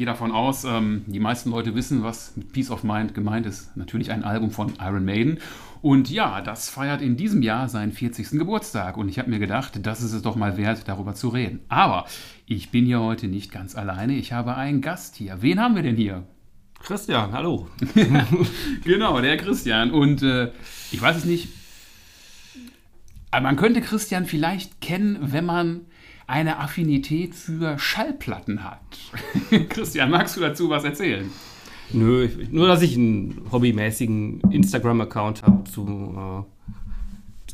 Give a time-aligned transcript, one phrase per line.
[0.00, 3.76] gehe davon aus, ähm, die meisten Leute wissen, was mit Peace of Mind gemeint ist.
[3.76, 5.40] Natürlich ein Album von Iron Maiden.
[5.82, 8.30] Und ja, das feiert in diesem Jahr seinen 40.
[8.30, 8.96] Geburtstag.
[8.96, 11.60] Und ich habe mir gedacht, das ist es doch mal wert, darüber zu reden.
[11.68, 12.06] Aber
[12.46, 14.14] ich bin hier heute nicht ganz alleine.
[14.14, 15.42] Ich habe einen Gast hier.
[15.42, 16.24] Wen haben wir denn hier?
[16.82, 17.68] Christian, hallo.
[18.84, 19.90] genau, der Christian.
[19.90, 20.50] Und äh,
[20.92, 21.50] ich weiß es nicht.
[23.30, 25.82] Aber man könnte Christian vielleicht kennen, wenn man
[26.30, 28.80] eine Affinität für Schallplatten hat.
[29.68, 31.30] Christian, magst du dazu was erzählen?
[31.92, 36.46] Nö, ich- nur dass ich einen hobbymäßigen Instagram-Account habe zu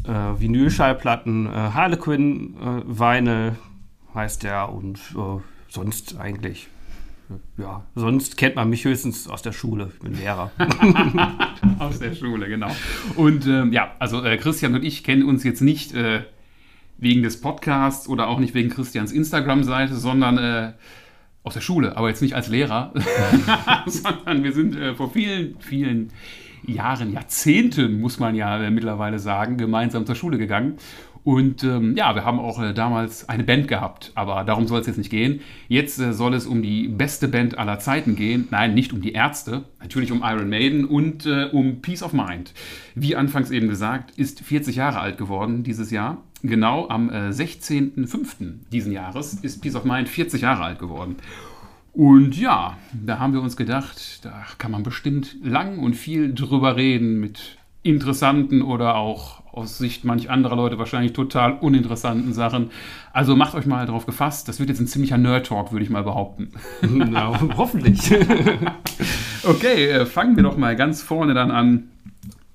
[0.06, 1.46] äh, äh, Vinylschallplatten.
[1.46, 3.56] Äh, Harlequin äh, Vinyl
[4.14, 6.68] heißt der und äh, sonst eigentlich.
[7.30, 9.90] äh, Ja, sonst kennt man mich höchstens aus der Schule.
[9.94, 10.50] Ich bin Lehrer.
[11.78, 12.70] Aus der Schule, genau.
[13.16, 15.92] Und ähm, ja, also äh, Christian und ich kennen uns jetzt nicht
[16.98, 20.72] wegen des Podcasts oder auch nicht wegen Christians Instagram-Seite, sondern äh,
[21.42, 22.92] aus der Schule, aber jetzt nicht als Lehrer,
[23.86, 26.10] sondern wir sind äh, vor vielen, vielen
[26.64, 30.78] Jahren, Jahrzehnten, muss man ja äh, mittlerweile sagen, gemeinsam zur Schule gegangen.
[31.26, 34.86] Und ähm, ja, wir haben auch äh, damals eine Band gehabt, aber darum soll es
[34.86, 35.40] jetzt nicht gehen.
[35.66, 38.46] Jetzt äh, soll es um die beste Band aller Zeiten gehen.
[38.52, 42.54] Nein, nicht um die Ärzte, natürlich um Iron Maiden und äh, um Peace of Mind.
[42.94, 46.22] Wie anfangs eben gesagt, ist 40 Jahre alt geworden dieses Jahr.
[46.42, 48.70] Genau am äh, 16.05.
[48.70, 51.16] diesen Jahres ist Peace of Mind 40 Jahre alt geworden.
[51.92, 56.76] Und ja, da haben wir uns gedacht, da kann man bestimmt lang und viel drüber
[56.76, 62.70] reden mit interessanten oder auch aus Sicht manch anderer Leute wahrscheinlich total uninteressanten Sachen.
[63.12, 64.48] Also macht euch mal drauf gefasst.
[64.48, 66.52] Das wird jetzt ein ziemlicher Nerd-Talk, würde ich mal behaupten.
[66.82, 68.14] Na, hoffentlich.
[69.48, 71.88] Okay, äh, fangen wir doch mal ganz vorne dann an.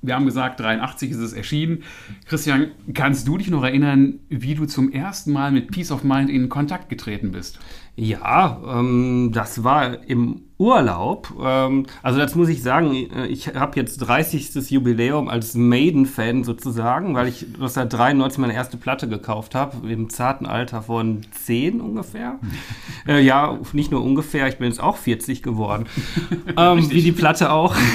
[0.02, 1.84] Wir haben gesagt, 83 ist es erschienen.
[2.26, 6.30] Christian, kannst du dich noch erinnern, wie du zum ersten Mal mit Peace of Mind
[6.30, 7.60] in Kontakt getreten bist?
[7.96, 11.34] Ja, ähm, das war im Urlaub.
[11.44, 14.70] Ähm, also das muss ich sagen, äh, ich habe jetzt 30.
[14.70, 20.84] Jubiläum als Maiden-Fan sozusagen, weil ich 1993 meine erste Platte gekauft habe, im zarten Alter
[20.84, 22.40] von 10 ungefähr.
[23.08, 25.88] äh, ja, nicht nur ungefähr, ich bin jetzt auch 40 geworden.
[26.58, 27.76] ähm, wie die Platte auch.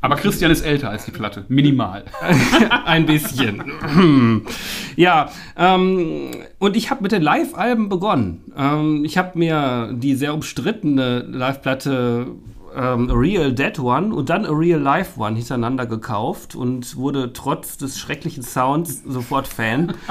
[0.00, 2.04] Aber Christian ist älter als die Platte, minimal.
[2.84, 3.62] Ein bisschen.
[4.96, 8.44] ja, ähm, und ich habe mit den Live-Alben begonnen.
[8.56, 14.46] Ähm, ich habe mir die sehr umstrittene Live-Platte ähm, A Real Dead One und dann
[14.46, 19.92] A Real Live One hintereinander gekauft und wurde trotz des schrecklichen Sounds sofort Fan.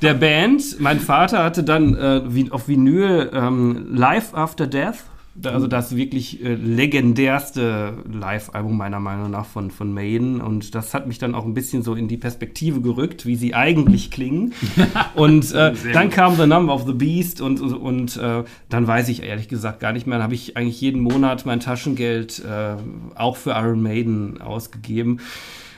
[0.00, 5.04] Der Band, mein Vater hatte dann äh, wie, auf Vinyl ähm, Live After Death,
[5.42, 10.40] also das wirklich äh, legendärste Live-Album meiner Meinung nach von, von Maiden.
[10.40, 13.54] Und das hat mich dann auch ein bisschen so in die Perspektive gerückt, wie sie
[13.54, 14.52] eigentlich klingen.
[15.14, 19.08] Und äh, dann kam The Number of the Beast und, und, und äh, dann weiß
[19.08, 20.18] ich ehrlich gesagt gar nicht mehr.
[20.18, 22.76] Dann habe ich eigentlich jeden Monat mein Taschengeld äh,
[23.14, 25.20] auch für Iron Maiden ausgegeben.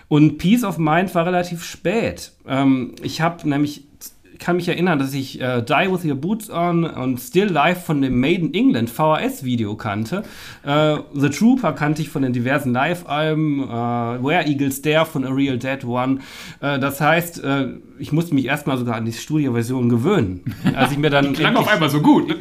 [0.08, 2.32] Und Peace of Mind war relativ spät.
[2.46, 3.84] Ähm, ich habe nämlich,
[4.38, 8.02] kann mich erinnern, dass ich äh, Die With Your Boots On und Still Life von
[8.02, 10.22] dem Made in England VHS-Video kannte.
[10.64, 13.62] Äh, The Trooper kannte ich von den diversen Live-Alben.
[13.62, 16.18] Äh, Where Eagles Dare von A Real Dead One.
[16.60, 20.42] Äh, das heißt, äh, ich musste mich erstmal sogar an die Studioversion gewöhnen.
[20.74, 22.36] Als ich mir dann Klang auf einmal so gut.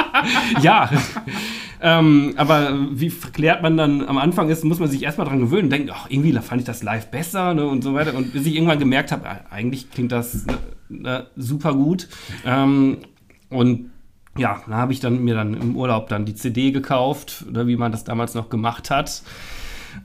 [0.62, 0.90] ja.
[1.82, 5.64] ähm, aber wie verklärt man dann am Anfang ist, muss man sich erstmal dran gewöhnen
[5.64, 8.14] und denkt, ach, irgendwie fand ich das live besser ne, und so weiter.
[8.14, 10.46] Und bis ich irgendwann gemerkt habe, ah, eigentlich klingt das
[11.04, 12.08] äh, super gut.
[12.44, 12.98] Ähm,
[13.48, 13.90] und
[14.38, 17.76] ja, da habe ich dann mir dann im Urlaub dann die CD gekauft, oder wie
[17.76, 19.22] man das damals noch gemacht hat.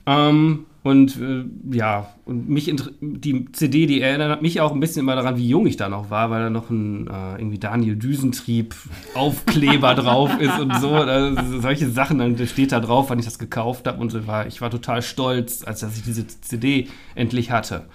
[0.06, 2.72] Ähm, und äh, ja, und mich
[3.02, 6.12] die CD, die erinnert mich auch ein bisschen immer daran, wie jung ich da noch
[6.12, 8.76] war, weil da noch ein äh, irgendwie Daniel Düsentrieb
[9.16, 10.92] Aufkleber drauf ist und so.
[10.92, 14.46] Also, solche Sachen, dann steht da drauf, wann ich das gekauft habe und so war.
[14.46, 17.86] Ich war total stolz, als dass ich diese CD endlich hatte.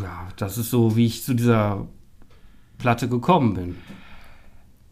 [0.00, 1.86] Ja, das ist so, wie ich zu dieser
[2.78, 3.76] Platte gekommen bin.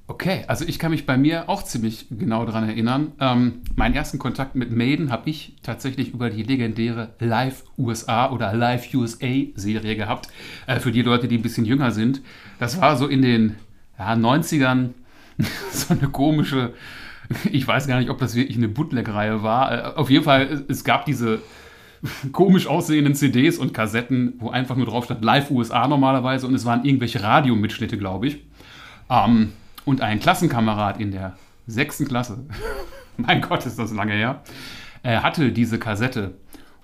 [0.08, 3.12] Okay, also ich kann mich bei mir auch ziemlich genau daran erinnern.
[3.18, 8.54] Ähm, meinen ersten Kontakt mit Maiden habe ich tatsächlich über die legendäre Live USA oder
[8.54, 10.28] Live USA Serie gehabt.
[10.68, 12.22] Äh, für die Leute, die ein bisschen jünger sind.
[12.60, 13.56] Das war so in den
[13.98, 14.90] ja, 90ern
[15.72, 16.72] so eine komische,
[17.50, 19.72] ich weiß gar nicht, ob das wirklich eine Bootleg-Reihe war.
[19.72, 21.40] Äh, auf jeden Fall, es gab diese
[22.32, 26.64] komisch aussehenden CDs und Kassetten, wo einfach nur drauf stand Live USA normalerweise und es
[26.64, 28.44] waren irgendwelche Radiomitschnitte, glaube ich.
[29.10, 29.52] Ähm,
[29.84, 32.44] und ein Klassenkamerad in der sechsten Klasse,
[33.16, 34.42] mein Gott, ist das lange her,
[35.02, 36.34] äh, hatte diese Kassette.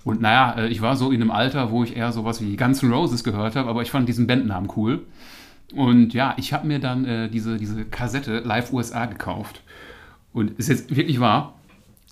[0.03, 2.83] Und naja, äh, ich war so in einem Alter, wo ich eher sowas wie Guns
[2.83, 5.05] N' Roses gehört habe, aber ich fand diesen Bandnamen cool.
[5.73, 9.61] Und ja, ich habe mir dann äh, diese, diese Kassette Live USA gekauft.
[10.33, 11.55] Und ist jetzt wirklich wahr,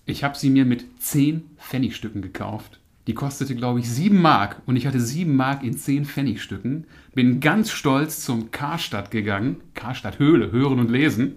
[0.05, 2.79] ich habe sie mir mit 10 Pfennigstücken gekauft.
[3.11, 4.61] Die kostete, glaube ich, 7 Mark.
[4.65, 6.85] Und ich hatte 7 Mark in 10 Pfennigstücken.
[7.13, 9.57] Bin ganz stolz zum Karstadt gegangen.
[9.73, 11.35] Karstadt Höhle, hören und lesen.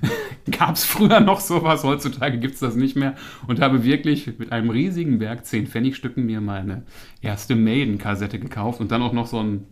[0.50, 3.16] Gab es früher noch sowas, heutzutage gibt es das nicht mehr.
[3.46, 6.84] Und habe wirklich mit einem riesigen Berg 10 Pfennigstücken mir meine
[7.20, 9.66] erste Maiden-Kassette gekauft und dann auch noch so einen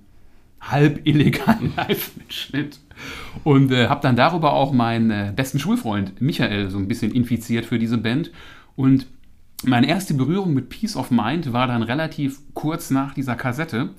[0.60, 2.78] halb illegalen Live-Mitschnitt.
[3.42, 7.64] Und äh, habe dann darüber auch meinen äh, besten Schulfreund Michael so ein bisschen infiziert
[7.64, 8.32] für diese Band.
[8.76, 9.06] Und
[9.64, 13.90] meine erste Berührung mit Peace of Mind war dann relativ kurz nach dieser Kassette.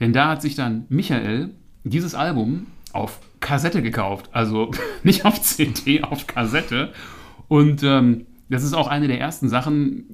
[0.00, 1.50] Denn da hat sich dann Michael
[1.84, 4.30] dieses Album auf Kassette gekauft.
[4.32, 4.70] Also
[5.02, 6.92] nicht auf CD, auf Kassette.
[7.48, 10.04] Und ähm, das ist auch eine der ersten Sachen,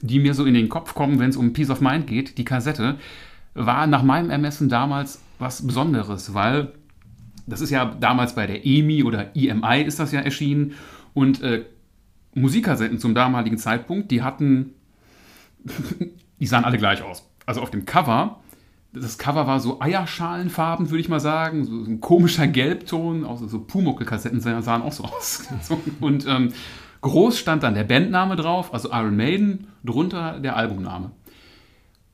[0.00, 2.38] die mir so in den Kopf kommen, wenn es um Peace of Mind geht.
[2.38, 2.96] Die Kassette
[3.54, 6.72] war nach meinem Ermessen damals was Besonderes, weil
[7.46, 10.74] das ist ja damals bei der EMI oder EMI ist das ja erschienen
[11.14, 11.64] und äh,
[12.40, 14.74] Musikkassetten zum damaligen Zeitpunkt, die hatten,
[16.40, 17.28] die sahen alle gleich aus.
[17.46, 18.40] Also auf dem Cover,
[18.92, 23.60] das Cover war so Eierschalenfarben, würde ich mal sagen, so, ein komischer Gelbton, auch so,
[23.60, 25.46] Pumuckl-Kassetten sahen auch so aus.
[26.00, 26.52] und ähm,
[27.00, 31.10] groß stand dann der Bandname drauf, also Iron Maiden, drunter der Albumname.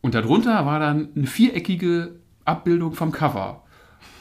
[0.00, 3.62] Und darunter war dann eine viereckige Abbildung vom Cover.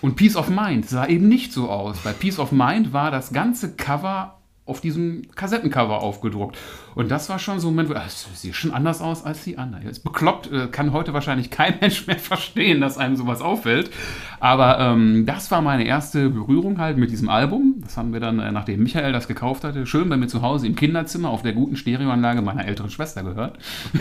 [0.02, 2.00] Und Peace of Mind sah eben nicht so aus.
[2.04, 6.57] Bei Peace of Mind war das ganze Cover auf diesem Kassettencover aufgedruckt.
[6.95, 9.57] Und das war schon so ein Moment, wo das sieht schon anders aus als die
[9.57, 9.86] anderen.
[9.86, 13.92] Ist bekloppt, äh, kann heute wahrscheinlich kein Mensch mehr verstehen, dass einem sowas auffällt.
[14.39, 17.81] Aber ähm, das war meine erste Berührung halt mit diesem Album.
[17.81, 20.66] Das haben wir dann, äh, nachdem Michael das gekauft hatte, schön bei mir zu Hause
[20.68, 23.59] im Kinderzimmer auf der guten Stereoanlage meiner älteren Schwester gehört.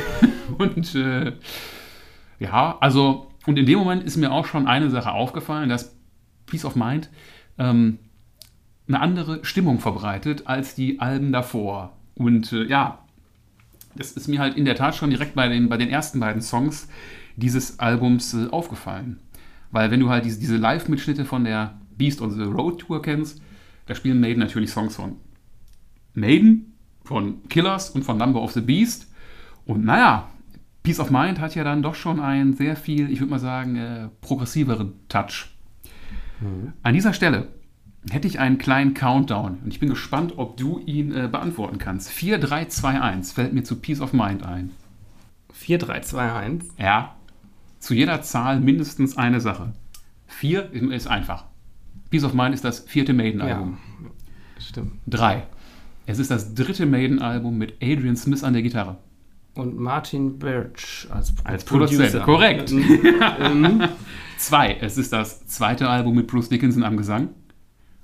[0.58, 1.32] und äh,
[2.38, 5.97] ja, also, und in dem Moment ist mir auch schon eine Sache aufgefallen, dass
[6.47, 7.11] Peace of Mind
[7.58, 7.99] ähm,
[8.88, 11.96] eine andere Stimmung verbreitet als die Alben davor.
[12.14, 12.99] Und äh, ja,
[13.94, 16.43] das ist mir halt in der Tat schon direkt bei den, bei den ersten beiden
[16.43, 16.88] Songs
[17.37, 19.19] dieses Albums äh, aufgefallen.
[19.70, 23.40] Weil wenn du halt diese, diese Live-Mitschnitte von der Beast on the Road Tour kennst,
[23.87, 25.17] da spielen Maiden natürlich Songs von
[26.14, 26.75] Maiden,
[27.05, 29.08] von Killers und von Number of the Beast.
[29.64, 30.29] Und naja,
[30.82, 33.76] Peace of Mind hat ja dann doch schon einen sehr viel, ich würde mal sagen,
[33.76, 35.46] äh, progressiveren Touch.
[36.40, 36.73] Mhm.
[36.82, 37.49] An dieser Stelle
[38.11, 42.11] hätte ich einen kleinen Countdown und ich bin gespannt, ob du ihn äh, beantworten kannst.
[42.11, 44.71] 4, 3, 2, 1 fällt mir zu Peace of Mind ein.
[45.53, 46.69] 4, 3, 2, 1?
[46.79, 47.17] Ja.
[47.79, 49.73] Zu jeder Zahl mindestens eine Sache.
[50.27, 51.45] 4 ist einfach.
[52.11, 53.79] Peace of Mind ist das vierte Maiden-Album.
[54.03, 54.11] Ja,
[54.61, 54.93] stimmt.
[55.07, 55.45] 3.
[56.07, 58.99] Es ist das dritte Maiden-Album mit Adrian Smith an der Gitarre.
[59.55, 62.23] Und Martin Birch als, als Produzent.
[62.23, 62.73] Korrekt.
[62.73, 63.89] Mhm.
[64.39, 64.77] Zwei.
[64.81, 67.29] Es ist das zweite Album mit Bruce Dickinson am Gesang.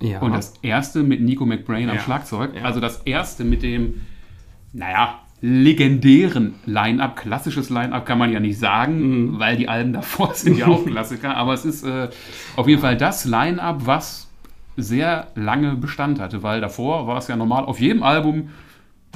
[0.00, 0.21] Ja.
[0.21, 2.03] Und das erste mit Nico McBrain am Ja.
[2.03, 2.50] Schlagzeug.
[2.55, 2.62] Ja.
[2.62, 4.03] Also das erste mit dem,
[4.73, 7.17] naja, legendären Line-Up.
[7.17, 9.38] Klassisches Line-Up kann man ja nicht sagen, Mhm.
[9.38, 11.37] weil die Alben davor sind ja auch Klassiker.
[11.37, 12.09] Aber es ist äh,
[12.57, 14.28] auf jeden Fall das Line-Up, was
[14.76, 18.50] sehr lange Bestand hatte, weil davor war es ja normal, auf jedem Album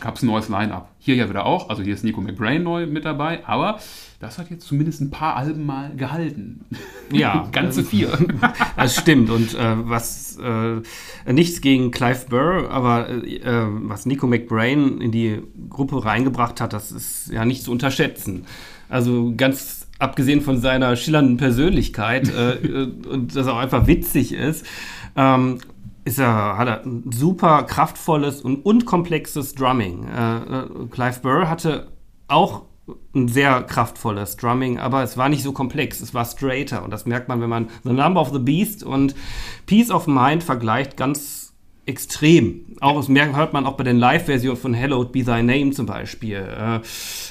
[0.00, 0.90] gab es ein neues Line-Up.
[0.98, 3.78] Hier ja wieder auch, also hier ist Nico McBrain neu mit dabei, aber
[4.20, 6.64] das hat jetzt zumindest ein paar Alben mal gehalten.
[7.12, 8.10] Ja, Ganze vier.
[8.76, 9.30] Das stimmt.
[9.30, 15.12] Und äh, was äh, nichts gegen Clive Burr, aber äh, äh, was Nico McBrain in
[15.12, 18.46] die Gruppe reingebracht hat, das ist ja nicht zu unterschätzen.
[18.88, 24.32] Also ganz abgesehen von seiner schillernden Persönlichkeit äh, äh, und dass er auch einfach witzig
[24.32, 24.66] ist,
[25.16, 25.58] ähm,
[26.04, 30.08] ist er, hat er ein super kraftvolles und, und komplexes Drumming.
[30.08, 31.88] Äh, äh, Clive Burr hatte
[32.28, 32.62] auch
[33.14, 37.06] ein sehr kraftvolles Drumming, aber es war nicht so komplex, es war straighter und das
[37.06, 39.14] merkt man, wenn man The Number of the Beast und
[39.66, 41.41] Peace of Mind vergleicht, ganz
[41.84, 42.64] extrem.
[42.80, 45.86] Auch das merkt, hört man auch bei den Live-Versionen von Hallowed Be Thy Name zum
[45.86, 46.80] Beispiel, äh,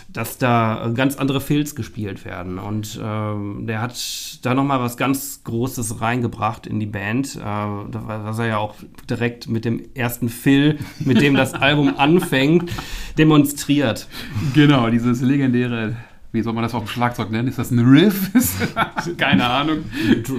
[0.10, 3.96] dass da ganz andere Fills gespielt werden und ähm, der hat
[4.42, 8.76] da nochmal was ganz Großes reingebracht in die Band, äh, was er ja auch
[9.10, 12.70] direkt mit dem ersten Fill, mit dem das Album anfängt,
[13.18, 14.08] demonstriert.
[14.54, 15.96] Genau, dieses legendäre,
[16.34, 17.48] wie soll man das auf dem Schlagzeug nennen?
[17.48, 18.32] Ist das ein Riff?
[19.18, 19.80] Keine Ahnung.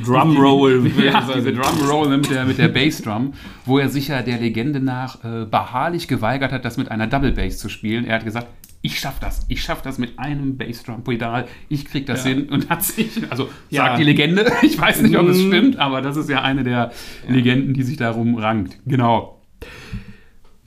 [0.04, 0.90] Drumroll.
[1.02, 3.34] Ja, diese Drumroll ne, mit der, mit der Bassdrum,
[3.66, 7.32] wo er sich ja der Legende nach äh, beharrlich geweigert hat, das mit einer Double
[7.32, 8.04] Bass zu spielen.
[8.06, 8.46] Er hat gesagt,
[8.84, 12.30] ich schaff das, ich schaff das mit einem Bassdrum-Pedal, ich krieg das Ja.
[12.30, 13.84] hin und hat sich, also Ja.
[13.87, 15.49] sagt die Legende, ich weiß nicht, ob es Mhm.
[15.49, 16.90] stimmt, aber das ist ja eine der
[17.28, 18.78] Legenden, die sich darum rankt.
[18.87, 19.40] Genau.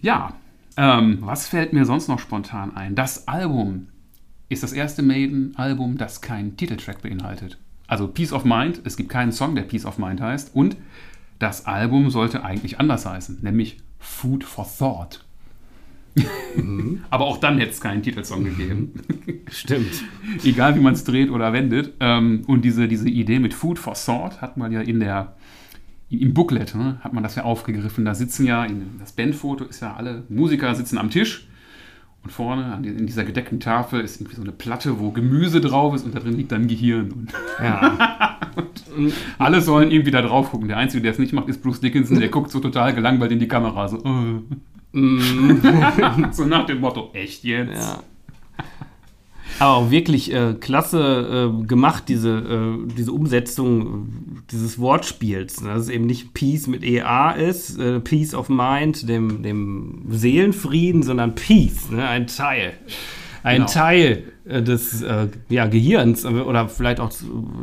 [0.01, 0.33] Ja,
[0.77, 2.95] ähm, was fällt mir sonst noch spontan ein?
[2.95, 3.87] Das Album
[4.49, 7.57] ist das erste Maiden-Album, das keinen Titeltrack beinhaltet.
[7.87, 10.55] Also Peace of Mind, es gibt keinen Song, der Peace of Mind heißt.
[10.55, 10.75] Und
[11.39, 15.25] das Album sollte eigentlich anders heißen, nämlich Food for Thought.
[16.55, 17.03] Mhm.
[17.09, 18.93] Aber auch dann hätte es keinen Titelsong gegeben.
[19.51, 20.03] Stimmt.
[20.43, 21.93] Egal wie man es dreht oder wendet.
[21.99, 25.35] Ähm, und diese, diese Idee mit Food for Thought hat man ja in der,
[26.09, 28.05] im Booklet, ne, hat man das ja aufgegriffen.
[28.05, 31.47] Da sitzen ja, in, das Bandfoto ist ja, alle Musiker sitzen am Tisch.
[32.25, 36.05] Und vorne in dieser gedeckten Tafel ist irgendwie so eine Platte, wo Gemüse drauf ist
[36.05, 37.11] und da drin liegt dann Gehirn.
[37.11, 37.31] Und
[37.63, 38.39] ja.
[38.55, 40.67] und alle sollen irgendwie da drauf gucken.
[40.67, 42.19] Der Einzige, der es nicht macht, ist Bruce Dickinson.
[42.19, 43.87] Der guckt so total gelangweilt in die Kamera.
[43.87, 44.41] So, äh.
[46.31, 47.73] so nach dem Motto, echt jetzt?
[47.73, 48.01] Ja.
[49.59, 55.61] Aber auch wirklich äh, klasse äh, gemacht, diese, äh, diese Umsetzung äh, dieses Wortspiels.
[55.61, 55.73] Ne?
[55.73, 61.03] Dass es eben nicht Peace mit EA ist, äh, Peace of Mind, dem, dem Seelenfrieden,
[61.03, 62.07] sondern Peace, ne?
[62.07, 62.73] ein Teil.
[63.43, 63.67] Ein genau.
[63.67, 65.05] Teil äh, des
[65.49, 67.11] ja, Gehirns oder vielleicht auch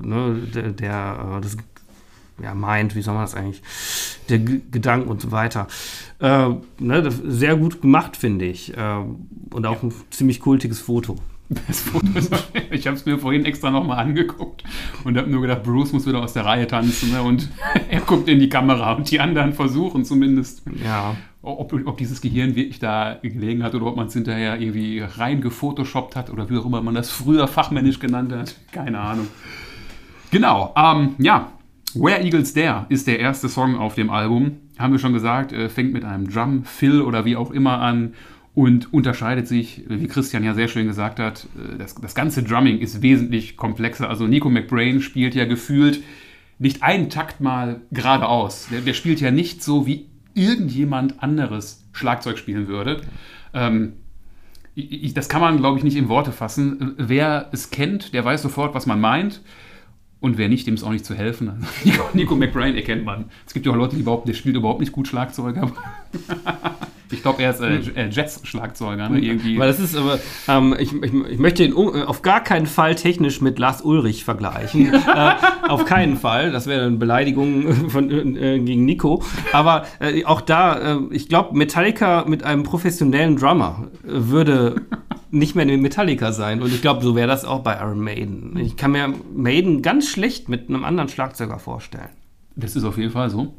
[0.03, 1.57] ne, der, der des
[2.43, 3.63] ja, Mind, wie soll man das eigentlich,
[4.29, 5.67] der G Gedanken und so weiter.
[6.19, 8.77] Äh, ne, sehr gut gemacht, finde ich.
[8.77, 8.97] Äh,
[9.51, 9.89] und auch ja.
[9.89, 11.17] ein ziemlich kultiges Foto.
[11.67, 12.33] Das Foto ist,
[12.71, 14.65] ich habe es mir vorhin extra nochmal angeguckt
[15.05, 17.13] und habe nur gedacht, Bruce muss wieder aus der Reihe tanzen.
[17.13, 17.23] Ne?
[17.23, 17.49] Und
[17.89, 21.17] er guckt in die Kamera und die anderen versuchen zumindest, ja.
[21.43, 25.41] ob, ob dieses Gehirn wirklich da gelegen hat oder ob man es hinterher irgendwie rein
[25.41, 28.57] gefotoshoppt hat oder wie auch immer man das früher fachmännisch genannt hat.
[28.73, 29.29] Keine Ahnung.
[30.31, 31.53] Genau, ähm, ja,
[31.95, 34.57] Where Eagles Dare ist der erste Song auf dem Album.
[34.79, 38.15] Haben wir schon gesagt, äh, fängt mit einem Drum, Fill oder wie auch immer an
[38.55, 42.79] und unterscheidet sich, wie Christian ja sehr schön gesagt hat, äh, das, das ganze Drumming
[42.79, 44.09] ist wesentlich komplexer.
[44.09, 46.03] Also Nico McBrain spielt ja gefühlt
[46.59, 48.69] nicht einen Takt mal geradeaus.
[48.71, 53.03] Der, der spielt ja nicht so, wie irgendjemand anderes Schlagzeug spielen würde.
[53.55, 53.95] Ähm,
[54.75, 56.95] ich, das kann man, glaube ich, nicht in Worte fassen.
[56.97, 59.43] Wer es kennt, der weiß sofort, was man meint.
[60.23, 61.67] Und wer nicht, dem ist auch nicht zu helfen.
[61.85, 63.27] Nico, Nico McBride erkennt man.
[63.45, 65.57] Es gibt ja auch Leute, die behaupten, der spielt überhaupt nicht gut Schlagzeug.
[67.11, 67.95] Ich glaube, er ist äh, hm.
[67.97, 69.19] äh, Jazz-Schlagzeuger, ne?
[69.19, 69.59] irgendwie.
[69.59, 73.43] Weil das ist aber, ähm, ich, ich, ich, möchte ihn auf gar keinen Fall technisch
[73.43, 74.95] mit Lars Ulrich vergleichen.
[75.15, 75.35] äh,
[75.69, 76.53] auf keinen Fall.
[76.53, 79.23] Das wäre eine Beleidigung von, äh, gegen Nico.
[79.53, 84.81] Aber äh, auch da, äh, ich glaube, Metallica mit einem professionellen Drummer würde
[85.33, 86.63] nicht mehr eine Metallica sein.
[86.63, 88.57] Und ich glaube, so wäre das auch bei Iron Maiden.
[88.59, 92.11] Ich kann mir Maiden ganz schlecht mit einem anderen Schlagzeuger vorstellen.
[92.55, 93.55] Das ist auf jeden Fall so.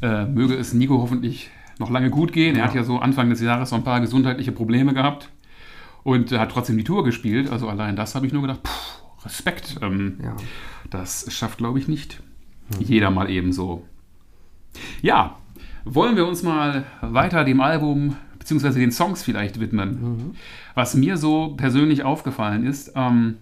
[0.00, 2.56] möge es Nico hoffentlich noch lange gut gehen.
[2.56, 5.28] Er hat ja so Anfang des Jahres so ein paar gesundheitliche Probleme gehabt
[6.04, 7.50] und hat trotzdem die Tour gespielt.
[7.50, 9.76] Also allein das habe ich nur gedacht, pff, Respekt.
[9.82, 10.36] Ähm, ja.
[10.90, 12.22] Das schafft, glaube ich, nicht
[12.70, 12.84] mhm.
[12.84, 13.84] jeder mal ebenso.
[15.02, 15.36] Ja,
[15.84, 18.78] wollen wir uns mal weiter dem Album bzw.
[18.78, 19.90] den Songs vielleicht widmen.
[19.90, 20.34] Mhm.
[20.74, 23.38] Was mir so persönlich aufgefallen ist, ähm,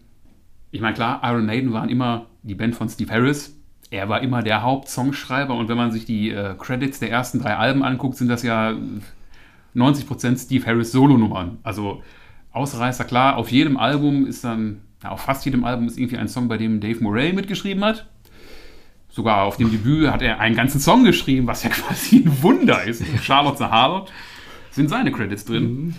[0.70, 3.54] ich meine, klar, Iron Maiden waren immer die Band von Steve Harris
[3.92, 7.56] er war immer der Hauptsongschreiber und wenn man sich die äh, Credits der ersten drei
[7.56, 8.74] Alben anguckt, sind das ja
[9.76, 11.58] 90% Steve Harris Solo-Nummern.
[11.62, 12.02] Also
[12.52, 16.28] Ausreißer, klar, auf jedem Album ist dann, ja, auf fast jedem Album ist irgendwie ein
[16.28, 18.06] Song, bei dem Dave Morell mitgeschrieben hat.
[19.10, 22.82] Sogar auf dem Debüt hat er einen ganzen Song geschrieben, was ja quasi ein Wunder
[22.84, 23.04] ist.
[23.22, 24.10] Charlotte the Harlot
[24.72, 25.64] sind seine Credits drin.
[25.64, 25.94] Mhm.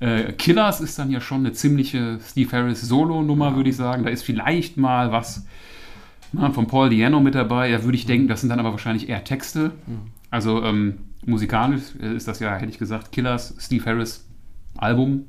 [0.00, 3.56] Äh, Killers ist dann ja schon eine ziemliche Steve Harris Solo-Nummer, ja.
[3.56, 4.04] würde ich sagen.
[4.04, 5.46] Da ist vielleicht mal was
[6.32, 7.70] na, von Paul Diano mit dabei.
[7.70, 9.72] Ja, würde ich denken, das sind dann aber wahrscheinlich eher Texte.
[10.30, 14.26] Also ähm, musikalisch ist das ja, hätte ich gesagt, Killers, Steve Harris
[14.76, 15.26] Album.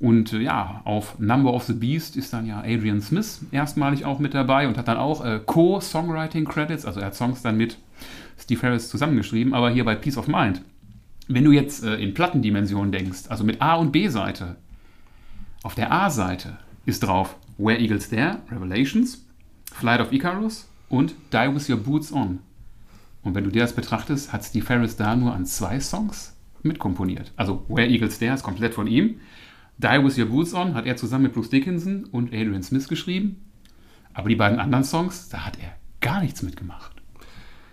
[0.00, 4.18] Und äh, ja, auf Number of the Beast ist dann ja Adrian Smith erstmalig auch
[4.18, 7.78] mit dabei und hat dann auch äh, Co-Songwriting-Credits, also er hat Songs dann mit
[8.38, 10.62] Steve Harris zusammengeschrieben, aber hier bei Peace of Mind.
[11.28, 14.56] Wenn du jetzt äh, in Plattendimensionen denkst, also mit A- und B-Seite,
[15.62, 16.56] auf der A-Seite
[16.86, 19.26] ist drauf Where Eagles There, Revelations,
[19.72, 22.38] Flight of Icarus und Die With Your Boots On.
[23.22, 27.32] Und wenn du dir das betrachtest, hat Steve Ferris da nur an zwei Songs mitkomponiert.
[27.36, 29.20] Also Where Eagles Dare ist komplett von ihm.
[29.76, 33.44] Die With Your Boots On hat er zusammen mit Bruce Dickinson und Adrian Smith geschrieben.
[34.14, 36.97] Aber die beiden anderen Songs, da hat er gar nichts mitgemacht.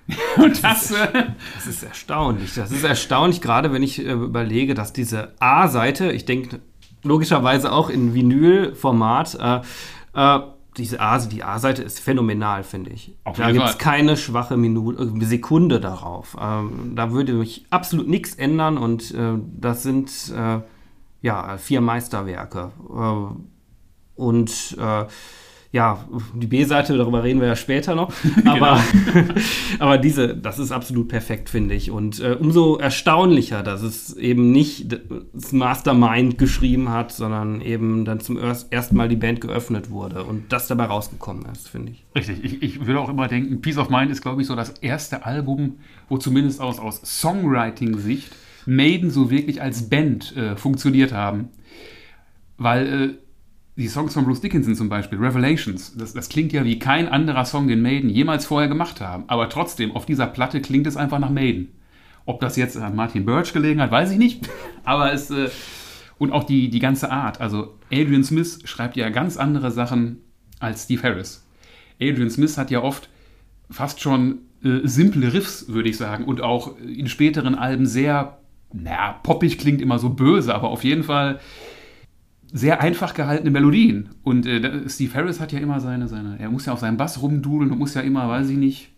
[0.37, 1.13] Und das, das, ist,
[1.55, 2.53] das, ist, erstaunlich.
[2.53, 6.59] Das ist erstaunlich, gerade wenn ich äh, überlege, dass diese A-Seite, ich denke
[7.03, 9.61] logischerweise auch in Vinyl-Format, äh,
[10.13, 10.41] äh,
[10.77, 13.15] diese A, die A-Seite ist phänomenal, finde ich.
[13.23, 16.35] Auf da gibt es keine schwache Minute, äh, Sekunde darauf.
[16.39, 20.59] Ähm, da würde mich absolut nichts ändern und äh, das sind äh,
[21.21, 22.71] ja vier Meisterwerke.
[24.15, 24.77] Und
[25.75, 28.13] ja, die B-Seite, darüber reden wir ja später noch.
[28.45, 28.81] Aber,
[29.13, 29.33] genau.
[29.79, 31.91] aber diese, das ist absolut perfekt, finde ich.
[31.91, 34.97] Und äh, umso erstaunlicher, dass es eben nicht
[35.33, 40.53] das Mastermind geschrieben hat, sondern eben dann zum ersten Mal die Band geöffnet wurde und
[40.53, 42.05] das dabei rausgekommen ist, finde ich.
[42.15, 42.41] Richtig.
[42.45, 45.25] Ich, ich würde auch immer denken, Peace of Mind ist, glaube ich, so das erste
[45.25, 48.31] Album, wo zumindest aus, aus Songwriting-Sicht
[48.65, 51.49] Maiden so wirklich als Band äh, funktioniert haben.
[52.57, 53.24] Weil äh,
[53.77, 57.45] die Songs von Bruce Dickinson zum Beispiel, Revelations, das, das, klingt ja wie kein anderer
[57.45, 59.25] Song, den Maiden jemals vorher gemacht haben.
[59.27, 61.73] Aber trotzdem, auf dieser Platte klingt es einfach nach Maiden.
[62.25, 64.49] Ob das jetzt an Martin Birch gelegen hat, weiß ich nicht.
[64.83, 65.29] Aber es.
[65.29, 65.49] Äh,
[66.17, 67.41] und auch die, die ganze Art.
[67.41, 70.21] Also, Adrian Smith schreibt ja ganz andere Sachen
[70.59, 71.45] als Steve Harris.
[72.01, 73.09] Adrian Smith hat ja oft
[73.69, 76.23] fast schon äh, simple Riffs, würde ich sagen.
[76.23, 78.37] Und auch in späteren Alben sehr,
[78.71, 81.41] naja, poppig klingt immer so böse, aber auf jeden Fall
[82.55, 84.11] sehr einfach gehaltene Melodien.
[84.23, 87.21] Und äh, Steve Harris hat ja immer seine, seine, er muss ja auf seinem Bass
[87.21, 88.91] rumdudeln und muss ja immer, weiß ich nicht,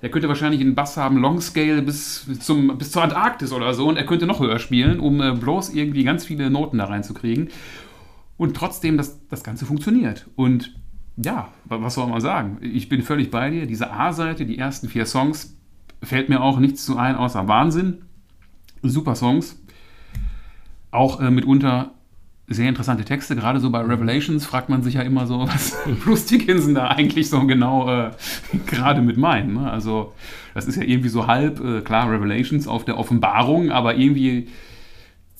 [0.00, 3.98] er könnte wahrscheinlich einen Bass haben, Longscale bis, zum, bis zur Antarktis oder so und
[3.98, 7.50] er könnte noch höher spielen, um äh, bloß irgendwie ganz viele Noten da reinzukriegen.
[8.38, 10.26] Und trotzdem, das, das Ganze funktioniert.
[10.34, 10.74] Und
[11.18, 12.56] ja, was soll man sagen?
[12.62, 13.66] Ich bin völlig bei dir.
[13.66, 15.54] Diese A-Seite, die ersten vier Songs,
[16.02, 18.06] fällt mir auch nichts zu ein außer Wahnsinn.
[18.82, 19.62] Super Songs.
[20.90, 21.92] Auch äh, mitunter
[22.48, 23.34] sehr interessante Texte.
[23.34, 27.28] Gerade so bei Revelations fragt man sich ja immer so, was Bruce Dickinson da eigentlich
[27.28, 28.10] so genau äh,
[28.66, 29.54] gerade mit meint.
[29.54, 29.70] Ne?
[29.70, 30.12] Also
[30.54, 34.48] das ist ja irgendwie so halb, äh, klar, Revelations auf der Offenbarung, aber irgendwie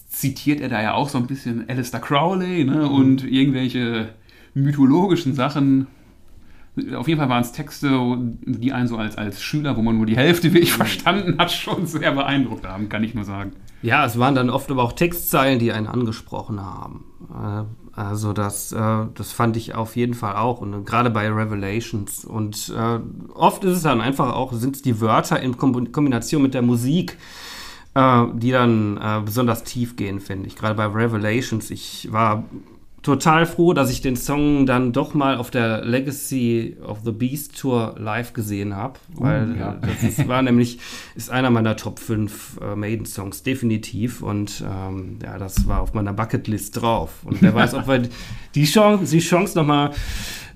[0.08, 2.76] zitiert er da ja auch so ein bisschen Alistair Crowley ne?
[2.76, 2.90] Mhm.
[2.90, 4.08] und irgendwelche
[4.54, 5.86] mythologischen Sachen.
[6.94, 10.06] Auf jeden Fall waren es Texte, die einen so als, als Schüler, wo man nur
[10.06, 13.52] die Hälfte wirklich verstanden hat, schon sehr beeindruckt haben, kann ich nur sagen.
[13.82, 17.04] Ja, es waren dann oft aber auch Textzeilen, die einen angesprochen haben.
[17.30, 17.64] Äh,
[17.98, 22.24] also das, äh, das fand ich auf jeden Fall auch und gerade bei Revelations.
[22.24, 22.98] Und äh,
[23.34, 27.16] oft ist es dann einfach auch, sind es die Wörter in Kombination mit der Musik,
[27.98, 30.56] die dann besonders tief gehen, finde ich.
[30.56, 31.70] Gerade bei Revelations.
[31.70, 32.44] Ich war
[33.02, 37.58] total froh, dass ich den Song dann doch mal auf der Legacy of the Beast
[37.58, 39.76] Tour live gesehen habe, uh, weil uh, ja.
[39.80, 40.78] das ist, war nämlich
[41.14, 45.94] ist einer meiner Top 5 äh, Maiden Songs definitiv und ähm, ja, das war auf
[45.94, 48.02] meiner Bucketlist drauf und wer weiß, ob wir
[48.54, 49.90] die Chance, die Chance noch mal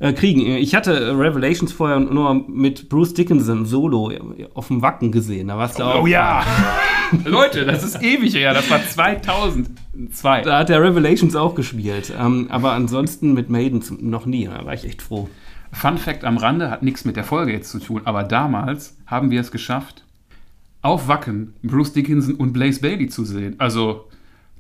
[0.01, 0.41] äh, kriegen.
[0.57, 4.13] Ich hatte Revelations vorher nur mit Bruce Dickinson solo
[4.55, 5.49] auf dem Wacken gesehen.
[5.49, 6.03] Da warst du oh, auch.
[6.03, 6.45] Oh ja!
[7.25, 8.55] Leute, das ist ewig her.
[8.55, 10.43] Das war 2002.
[10.43, 12.13] Da hat der Revelations auch gespielt.
[12.19, 14.47] Ähm, aber ansonsten mit Maiden noch nie.
[14.47, 15.29] Da war ich echt froh.
[15.73, 18.03] Fun Fact am Rande hat nichts mit der Folge jetzt zu tun.
[18.05, 20.05] Aber damals haben wir es geschafft,
[20.83, 23.55] auf Wacken Bruce Dickinson und Blaze Bailey zu sehen.
[23.59, 24.10] Also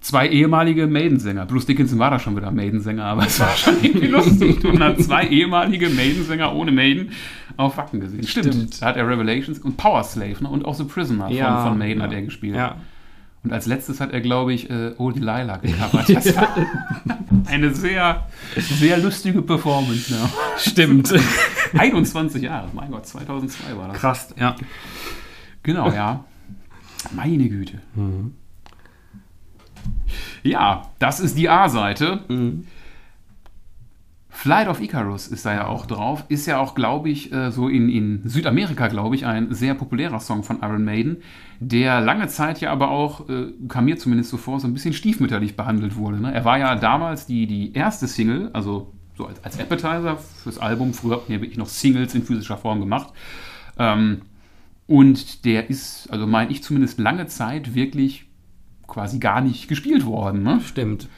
[0.00, 1.46] zwei ehemalige Maidensänger.
[1.46, 4.64] Bruce Dickinson war da schon wieder Maidensänger, aber es war schon irgendwie lustig.
[4.64, 7.10] Und hat zwei ehemalige Maidensänger ohne Maiden
[7.56, 8.26] auf Wacken gesehen.
[8.26, 8.54] Stimmt.
[8.54, 8.82] Stimmt.
[8.82, 10.48] Da hat er Revelations und Power Slave ne?
[10.48, 12.06] und auch The Prisoner ja, von, von Maiden ja.
[12.06, 12.56] hat er gespielt.
[12.56, 12.76] Ja.
[13.42, 16.14] Und als letztes hat er, glaube ich, äh, Old Lila gecovert.
[16.14, 16.48] Das war
[17.46, 20.12] eine sehr, sehr lustige Performance.
[20.12, 20.30] Ja.
[20.58, 21.14] Stimmt.
[21.72, 23.96] 21 Jahre, mein Gott, 2002 war das.
[23.98, 24.56] Krass, ja.
[25.62, 26.24] Genau, ja.
[27.14, 27.80] Meine Güte.
[27.94, 28.34] Mhm.
[30.42, 32.20] Ja, das ist die A-Seite.
[32.28, 32.66] Mhm.
[34.40, 36.24] Flight of Icarus ist da ja auch drauf.
[36.28, 40.18] Ist ja auch, glaube ich, äh, so in, in Südamerika, glaube ich, ein sehr populärer
[40.18, 41.18] Song von Iron Maiden,
[41.58, 44.94] der lange Zeit ja aber auch, äh, kam mir zumindest so vor, so ein bisschen
[44.94, 46.20] stiefmütterlich behandelt wurde.
[46.20, 46.32] Ne?
[46.32, 50.94] Er war ja damals die, die erste Single, also so als, als Appetizer fürs Album.
[50.94, 53.12] Früher wir wirklich noch Singles in physischer Form gemacht.
[53.78, 54.22] Ähm,
[54.86, 58.29] und der ist, also meine ich zumindest lange Zeit wirklich
[58.90, 60.42] quasi gar nicht gespielt worden.
[60.42, 60.60] Ne?
[60.66, 61.08] Stimmt.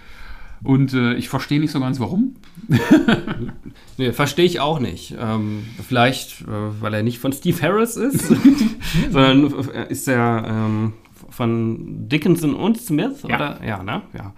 [0.62, 2.36] Und äh, ich verstehe nicht so ganz, warum.
[3.98, 5.16] nee, verstehe ich auch nicht.
[5.18, 8.28] Ähm, vielleicht, äh, weil er nicht von Steve Harris ist,
[9.10, 10.92] sondern äh, ist er ähm,
[11.30, 13.34] von Dickinson und Smith, ja.
[13.34, 13.60] oder?
[13.66, 14.02] Ja, ne?
[14.16, 14.34] Ja.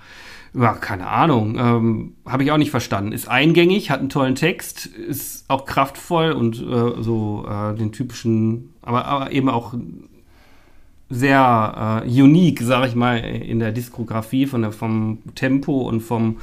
[0.56, 1.56] Ja, keine Ahnung.
[1.58, 3.10] Ähm, Habe ich auch nicht verstanden.
[3.10, 8.72] Ist eingängig, hat einen tollen Text, ist auch kraftvoll und äh, so äh, den typischen,
[8.80, 9.74] aber, aber eben auch
[11.10, 16.38] sehr äh, unique, sage ich mal, in der Diskografie von der, vom Tempo und vom,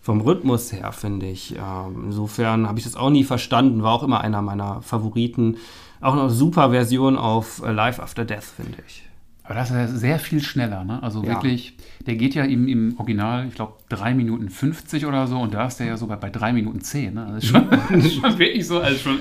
[0.00, 1.54] vom Rhythmus her, finde ich.
[1.56, 5.56] Ähm, insofern habe ich das auch nie verstanden, war auch immer einer meiner Favoriten.
[6.00, 9.05] Auch eine super Version auf äh, Live After Death, finde ich.
[9.46, 11.00] Aber das ist ja sehr viel schneller, ne?
[11.02, 11.28] Also Ja.
[11.28, 11.74] wirklich,
[12.06, 15.66] der geht ja im, im Original, ich glaube, 3 Minuten 50 oder so und da
[15.68, 17.26] ist der ja sogar bei 3 Minuten 10, ne?
[17.34, 19.18] Das ist schon, ist schon wirklich so, also schon.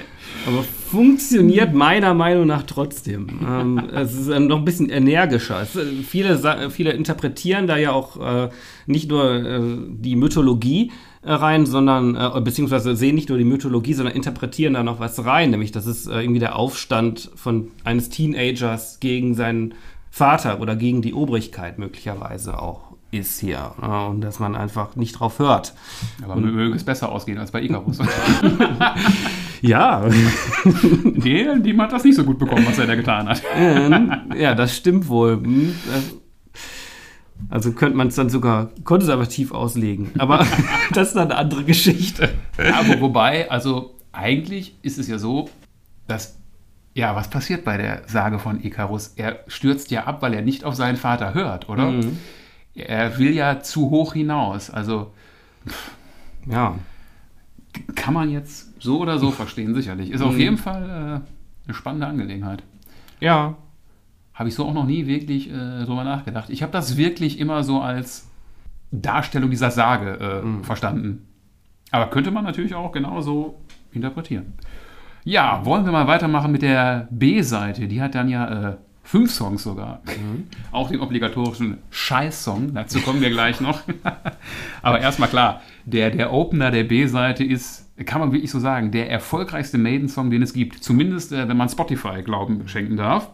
[0.47, 3.27] Aber funktioniert meiner Meinung nach trotzdem.
[3.47, 5.61] ähm, es ist ähm, noch ein bisschen energischer.
[5.61, 8.49] Es, äh, viele, sa- viele interpretieren da ja auch äh,
[8.87, 13.93] nicht nur äh, die Mythologie äh, rein, sondern äh, beziehungsweise sehen nicht nur die Mythologie,
[13.93, 18.09] sondern interpretieren da noch was rein, nämlich das ist äh, irgendwie der Aufstand von eines
[18.09, 19.73] Teenagers gegen seinen
[20.15, 25.19] Vater oder gegen die Obrigkeit möglicherweise auch ist hier äh, und dass man einfach nicht
[25.19, 25.73] drauf hört.
[26.23, 27.99] Aber möge es besser ausgehen als bei Icarus.
[29.61, 30.07] Ja,
[30.63, 33.41] dem, dem hat das nicht so gut bekommen, was er da getan hat.
[33.55, 35.37] Ähm, ja, das stimmt wohl.
[35.37, 40.11] Hm, äh, Also könnte man es dann sogar konservativ auslegen.
[40.19, 40.45] Aber
[40.93, 42.29] das ist dann eine andere Geschichte.
[42.57, 45.49] Aber wobei, also eigentlich ist es ja so,
[46.07, 46.37] dass,
[46.95, 49.09] ja, was passiert bei der Sage von Icarus?
[49.17, 51.93] Er stürzt ja ab, weil er nicht auf seinen Vater hört, oder?
[52.73, 54.69] Er will ja zu hoch hinaus.
[54.69, 55.11] Also
[56.47, 56.75] Ja.
[57.95, 60.09] kann man jetzt so oder so verstehen, sicherlich.
[60.09, 62.63] Ist auf jeden Fall äh, eine spannende Angelegenheit.
[63.19, 63.55] Ja.
[64.33, 66.49] Habe ich so auch noch nie wirklich äh, drüber nachgedacht.
[66.49, 68.29] Ich habe das wirklich immer so als
[68.91, 71.27] Darstellung dieser Sage äh, verstanden.
[71.91, 73.59] Aber könnte man natürlich auch genauso
[73.91, 74.53] interpretieren.
[75.27, 77.87] Ja, wollen wir mal weitermachen mit der B-Seite.
[77.87, 80.03] Die hat dann ja äh, fünf Songs sogar.
[80.71, 82.75] Auch den obligatorischen Scheiß-Song.
[82.75, 83.81] Dazu kommen wir gleich noch.
[84.83, 89.09] Aber erstmal klar, der, der Opener der B-Seite ist, kann man wirklich so sagen, der
[89.09, 90.83] erfolgreichste Maiden-Song, den es gibt.
[90.83, 93.31] Zumindest, äh, wenn man Spotify Glauben schenken darf.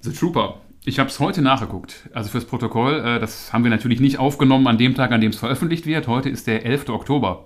[0.00, 0.62] The Trooper.
[0.86, 2.08] Ich habe es heute nachgeguckt.
[2.14, 2.94] Also fürs Protokoll.
[3.04, 6.08] Äh, das haben wir natürlich nicht aufgenommen an dem Tag, an dem es veröffentlicht wird.
[6.08, 6.88] Heute ist der 11.
[6.88, 7.44] Oktober.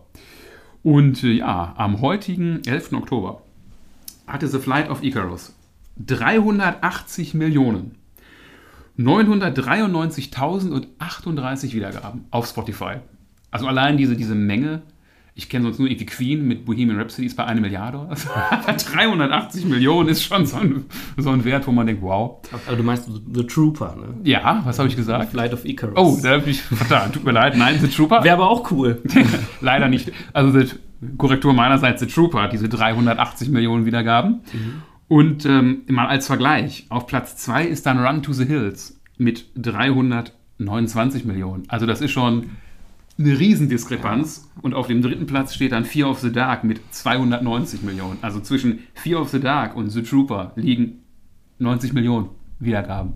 [0.82, 2.94] Und äh, ja, am heutigen 11.
[2.94, 3.42] Oktober
[4.26, 5.54] hatte The Flight of Icarus
[5.98, 7.96] 380 Millionen
[8.98, 12.96] 993.038 Wiedergaben auf Spotify.
[13.50, 14.82] Also allein diese, diese Menge.
[15.34, 17.98] Ich kenne sonst nur irgendwie Queen mit Bohemian Rhapsody ist bei einer Milliarde.
[17.98, 18.28] oder so.
[18.92, 20.84] 380 Millionen ist schon so ein,
[21.16, 22.40] so ein Wert, wo man denkt, wow.
[22.66, 24.14] Aber du meinst The Trooper, ne?
[24.24, 25.30] Ja, was habe ich gesagt?
[25.30, 25.94] Flight of Icarus.
[25.96, 27.12] Oh, da habe ich vertan.
[27.12, 27.56] Tut mir leid.
[27.56, 28.22] Nein, The Trooper.
[28.24, 29.02] Wäre aber auch cool.
[29.62, 30.12] Leider nicht.
[30.34, 30.68] Also die
[31.16, 34.42] Korrektur meinerseits, The Trooper hat diese 380 Millionen Wiedergaben.
[35.08, 39.46] Und ähm, mal als Vergleich, auf Platz 2 ist dann Run to the Hills mit
[39.56, 41.64] 329 Millionen.
[41.68, 42.50] Also das ist schon
[43.24, 44.48] eine Riesendiskrepanz.
[44.60, 48.18] Und auf dem dritten Platz steht dann Fear of the Dark mit 290 Millionen.
[48.22, 51.02] Also zwischen Fear of the Dark und The Trooper liegen
[51.58, 53.14] 90 Millionen Wiedergaben.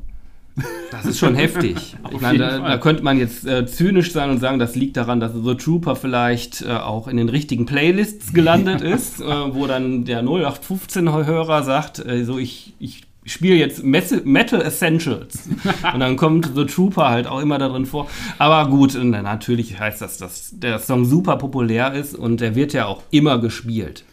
[0.90, 1.96] Das ist schon heftig.
[2.12, 5.20] Ich meine, da, da könnte man jetzt äh, zynisch sein und sagen, das liegt daran,
[5.20, 10.04] dass The Trooper vielleicht äh, auch in den richtigen Playlists gelandet ist, äh, wo dann
[10.04, 15.48] der 0815-Hörer sagt, äh, so ich, ich spiele jetzt Metal Essentials.
[15.92, 18.08] und dann kommt The Trooper halt auch immer da drin vor.
[18.38, 22.86] Aber gut, natürlich heißt das, dass der Song super populär ist und der wird ja
[22.86, 24.04] auch immer gespielt.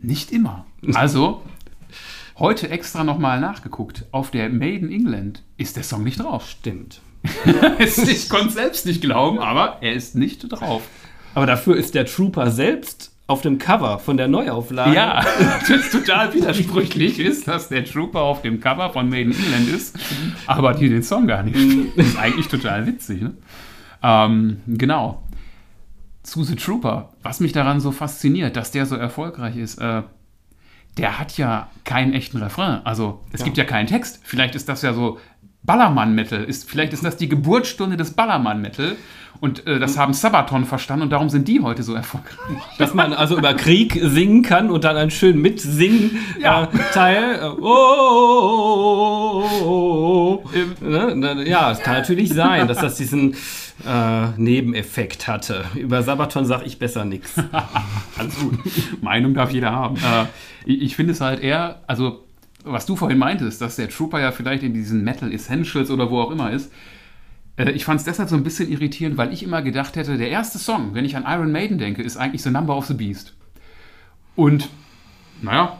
[0.00, 0.66] Nicht immer.
[0.94, 1.42] Also,
[2.38, 4.04] heute extra nochmal nachgeguckt.
[4.12, 6.48] Auf der Made in England ist der Song nicht drauf.
[6.48, 7.00] Stimmt.
[7.78, 10.82] ich konnte es selbst nicht glauben, aber er ist nicht drauf.
[11.34, 14.94] Aber dafür ist der Trooper selbst auf dem Cover von der Neuauflage.
[14.96, 15.22] Ja,
[15.68, 19.96] das total widersprüchlich ist, dass der Trooper auf dem Cover von Made in England ist,
[20.46, 21.92] aber die den Song gar nicht spielen.
[21.94, 23.20] Das ist eigentlich total witzig.
[23.22, 23.34] Ne?
[24.02, 25.22] Ähm, genau.
[26.22, 30.02] Zu The Trooper, was mich daran so fasziniert, dass der so erfolgreich ist, äh,
[30.96, 32.80] der hat ja keinen echten Refrain.
[32.84, 33.44] Also es Ja.
[33.44, 34.20] gibt ja keinen Text.
[34.24, 35.18] Vielleicht ist das ja so
[35.64, 36.44] Ballermann-Metal.
[36.44, 38.96] Ist, vielleicht ist das die Geburtsstunde des Ballermann-Metal.
[39.40, 42.36] Und äh, das haben Sabaton verstanden und darum sind die heute so erfolgreich.
[42.78, 46.64] Dass man also über Krieg singen kann und dann einen schönen Mitsingen Ja.
[46.64, 47.40] äh, Teil.
[47.40, 47.64] Äh, oh,
[48.40, 50.50] oh, oh, oh, oh.
[50.84, 51.12] Ne?
[51.14, 53.34] Na, Ja, es kann natürlich sein, dass das diesen
[53.86, 55.64] äh, Nebeneffekt hatte.
[55.76, 57.34] Über Sabaton sage ich besser nichts.
[58.18, 58.58] Alles gut.
[59.00, 59.96] Meinung darf jeder haben.
[59.96, 60.26] Äh,
[60.64, 62.24] ich ich finde es halt eher, also
[62.64, 66.20] was du vorhin meintest, dass der Trooper ja vielleicht in diesen Metal Essentials oder wo
[66.20, 66.72] auch immer ist.
[67.58, 70.30] Äh, ich fand es deshalb so ein bisschen irritierend, weil ich immer gedacht hätte, der
[70.30, 73.34] erste Song, wenn ich an Iron Maiden denke, ist eigentlich The Number of the Beast.
[74.36, 74.70] Und,
[75.42, 75.78] naja,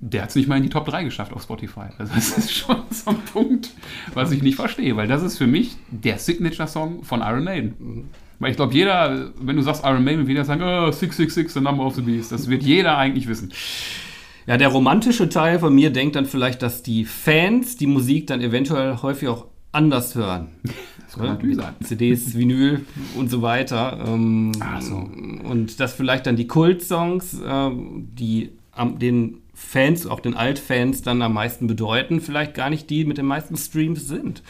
[0.00, 1.86] der hat es nicht mal in die Top 3 geschafft auf Spotify.
[1.98, 3.70] Also das ist schon so ein Punkt,
[4.14, 8.10] was ich nicht verstehe, weil das ist für mich der Signature-Song von Iron Maiden.
[8.38, 11.60] Weil ich glaube, jeder, wenn du sagst Iron Maiden, wird jeder sagen, oh, 666, The
[11.60, 12.30] Number of the Beast.
[12.30, 13.52] Das wird jeder eigentlich wissen.
[14.46, 18.40] Ja, der romantische Teil von mir denkt dann vielleicht, dass die Fans die Musik dann
[18.40, 20.48] eventuell häufig auch anders hören.
[21.04, 21.74] Das kann natürlich sein.
[21.82, 22.84] CDs, Vinyl
[23.16, 24.04] und so weiter.
[24.06, 24.96] Ähm, so.
[24.96, 31.22] Und dass vielleicht dann die Kult-Songs, ähm, die am, den Fans, auch den Altfans, dann
[31.22, 34.42] am meisten bedeuten, vielleicht gar nicht die mit den meisten Streams sind.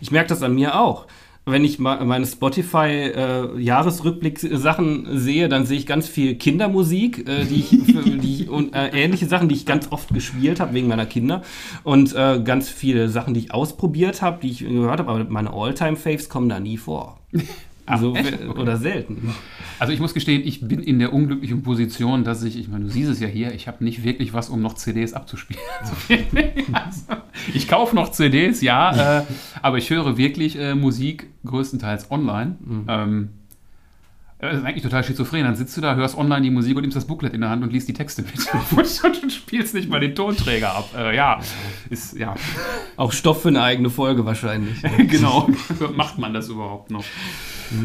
[0.00, 1.06] Ich merke das an mir auch
[1.46, 7.70] wenn ich meine Spotify-Jahresrückblick-Sachen äh, sehe, dann sehe ich ganz viel Kindermusik, äh, die ich,
[7.70, 11.42] die ich, und äh, ähnliche Sachen, die ich ganz oft gespielt habe wegen meiner Kinder
[11.82, 15.52] und äh, ganz viele Sachen, die ich ausprobiert habe, die ich gehört habe, aber meine
[15.52, 17.18] All-Time-Faves kommen da nie vor.
[17.90, 18.46] Ach, okay.
[18.48, 19.34] Oder selten.
[19.78, 22.90] Also ich muss gestehen, ich bin in der unglücklichen Position, dass ich, ich meine, du
[22.90, 25.62] siehst es ja hier, ich habe nicht wirklich was, um noch CDs abzuspielen.
[26.72, 27.22] also,
[27.54, 29.22] ich kaufe noch CDs, ja, äh,
[29.62, 32.56] aber ich höre wirklich äh, Musik größtenteils online.
[32.60, 32.84] Mhm.
[32.88, 33.28] Ähm,
[34.40, 35.44] das ist eigentlich total schizophren.
[35.44, 37.62] Dann sitzt du da, hörst online die Musik und nimmst das Booklet in der Hand
[37.62, 38.32] und liest die Texte mit.
[38.76, 40.90] und spielst nicht mal den Tonträger ab.
[40.96, 41.40] Äh, ja,
[41.90, 42.34] ist, ja.
[42.96, 44.82] Auch Stoff für eine eigene Folge wahrscheinlich.
[44.96, 45.48] genau.
[45.94, 47.04] Macht man das überhaupt noch?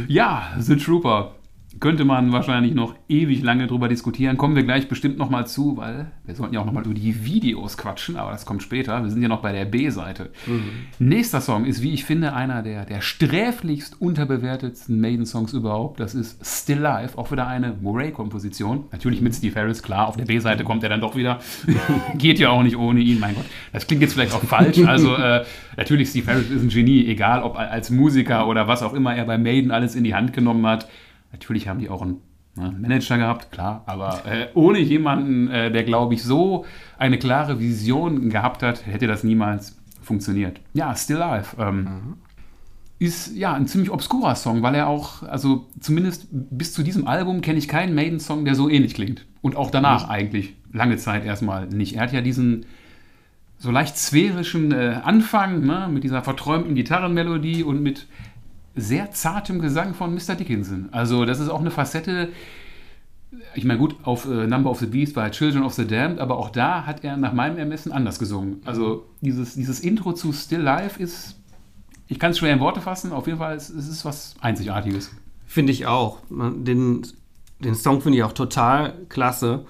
[0.08, 1.34] Ja, The Trooper
[1.80, 4.38] könnte man wahrscheinlich noch ewig lange drüber diskutieren.
[4.38, 7.78] Kommen wir gleich bestimmt nochmal zu, weil wir sollten ja auch nochmal über die Videos
[7.78, 9.04] quatschen, aber das kommt später.
[9.04, 10.32] Wir sind ja noch bei der B-Seite.
[10.46, 10.70] Mhm.
[11.00, 16.00] Nächster Song ist, wie ich finde, einer der, der sträflichst unterbewertetsten Maiden-Songs überhaupt.
[16.00, 18.86] Das ist Still Life, auch wieder eine Murray-Komposition.
[18.92, 21.40] Natürlich mit Steve Harris, klar, auf der B-Seite kommt er dann doch wieder.
[22.18, 23.46] Geht ja auch nicht ohne ihn, mein Gott.
[23.74, 24.80] Das klingt jetzt vielleicht auch falsch.
[24.86, 25.44] Also, äh,
[25.76, 29.26] natürlich, Steve Harris ist ein Genie, egal ob als Musiker oder was auch immer er
[29.26, 30.88] bei Maiden alles in die Hand genommen hat
[31.36, 32.22] Natürlich haben die auch einen
[32.56, 36.66] ne, Manager gehabt, klar, aber äh, ohne jemanden, äh, der, glaube ich, so
[36.98, 40.62] eine klare Vision gehabt hat, hätte das niemals funktioniert.
[40.74, 41.58] Ja, Still Alive.
[41.60, 42.14] Ähm, mhm.
[43.00, 47.42] Ist ja ein ziemlich obskurer Song, weil er auch, also zumindest bis zu diesem Album
[47.42, 49.26] kenne ich keinen Maiden-Song, der so ähnlich klingt.
[49.42, 50.12] Und auch danach mhm.
[50.12, 51.98] eigentlich lange Zeit erstmal nicht.
[51.98, 52.66] Er hat ja diesen
[53.58, 58.08] so leicht sphärischen äh, Anfang ne, mit dieser verträumten Gitarrenmelodie und mit
[58.76, 60.36] sehr zartem Gesang von Mr.
[60.36, 60.90] Dickinson.
[60.92, 62.30] Also das ist auch eine Facette,
[63.54, 66.38] ich meine gut, auf äh, Number of the Beast bei Children of the Damned, aber
[66.38, 68.62] auch da hat er nach meinem Ermessen anders gesungen.
[68.66, 71.36] Also dieses, dieses Intro zu Still Life ist,
[72.08, 75.12] ich kann es schwer in Worte fassen, auf jeden Fall es, es ist was Einzigartiges.
[75.46, 76.20] Finde ich auch.
[76.30, 77.08] Den,
[77.60, 79.66] den Song finde ich auch total klasse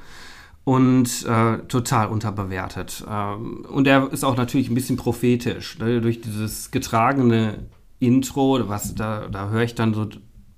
[0.63, 3.05] und äh, total unterbewertet.
[3.07, 6.01] Ähm, und er ist auch natürlich ein bisschen prophetisch, ne?
[6.01, 7.59] durch dieses getragene
[7.99, 10.07] Intro, was da, da höre ich dann so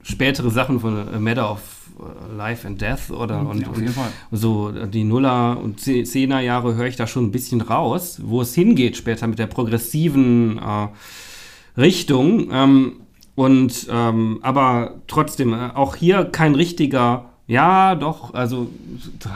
[0.02, 3.94] spätere Sachen von A Matter of äh, Life and Death oder und, ja, und
[4.32, 8.54] so die Nuller und Zehner Jahre höre ich da schon ein bisschen raus, wo es
[8.54, 10.88] hingeht später mit der progressiven äh,
[11.80, 12.50] Richtung.
[12.52, 13.02] Ähm,
[13.36, 18.70] und ähm, aber trotzdem äh, auch hier kein richtiger ja, doch, also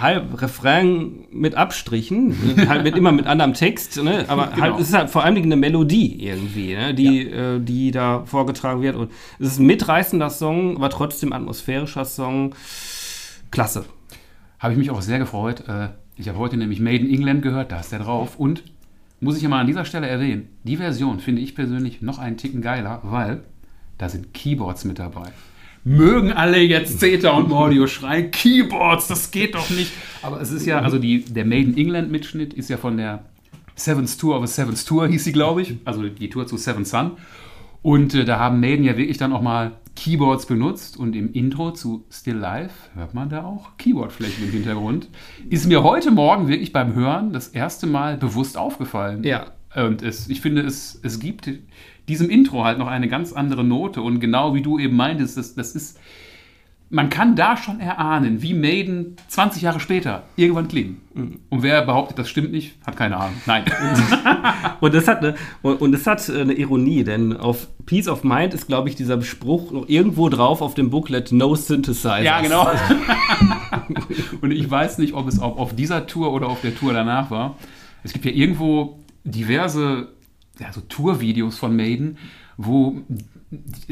[0.02, 2.36] halb Refrain mit Abstrichen,
[2.68, 4.26] halt mit, immer mit anderem Text, ne?
[4.28, 4.62] aber genau.
[4.62, 6.94] halt, es ist halt vor allem eine Melodie irgendwie, ne?
[6.94, 7.56] die, ja.
[7.56, 8.98] äh, die da vorgetragen wird.
[8.98, 12.54] Und es ist ein mitreißender Song, aber trotzdem atmosphärischer Song.
[13.50, 13.86] Klasse.
[14.60, 15.64] Habe ich mich auch sehr gefreut.
[15.70, 18.38] Äh, ich habe heute nämlich Made in England gehört, da ist der drauf.
[18.38, 18.64] Und
[19.22, 22.36] muss ich ja mal an dieser Stelle erwähnen, die Version finde ich persönlich noch einen
[22.36, 23.44] Ticken geiler, weil
[23.98, 25.32] da sind Keyboards mit dabei
[25.84, 29.92] mögen alle jetzt Zeta und Mordio schreien, Keyboards, das geht doch nicht.
[30.22, 33.26] Aber es ist ja, also die, der Made in England Mitschnitt ist ja von der
[33.76, 35.76] Seventh Tour of a Seventh Tour, hieß sie, glaube ich.
[35.86, 37.12] Also die Tour zu Seven Sun.
[37.82, 41.72] Und äh, da haben Maiden ja wirklich dann auch mal Keyboards benutzt und im Intro
[41.72, 45.10] zu Still Life hört man da auch Keyboardflächen im Hintergrund.
[45.50, 49.24] Ist mir heute Morgen wirklich beim Hören das erste Mal bewusst aufgefallen.
[49.24, 49.48] Ja.
[49.76, 51.50] Und es, ich finde, es, es gibt
[52.08, 54.02] diesem Intro halt noch eine ganz andere Note.
[54.02, 56.00] Und genau wie du eben meintest, das, das ist,
[56.90, 61.02] man kann da schon erahnen, wie Maiden 20 Jahre später irgendwann klingen.
[61.14, 61.40] Mhm.
[61.50, 63.36] Und wer behauptet, das stimmt nicht, hat keine Ahnung.
[63.46, 63.64] Nein.
[64.82, 68.68] und das hat eine, und das hat eine Ironie, denn auf Peace of Mind ist,
[68.68, 72.22] glaube ich, dieser Spruch noch irgendwo drauf auf dem Booklet No Synthesizer.
[72.22, 72.70] Ja, genau.
[74.42, 77.32] und ich weiß nicht, ob es auf, auf dieser Tour oder auf der Tour danach
[77.32, 77.56] war.
[78.04, 80.10] Es gibt ja irgendwo diverse
[80.62, 82.18] ja, so Tourvideos von Maiden,
[82.58, 83.02] wo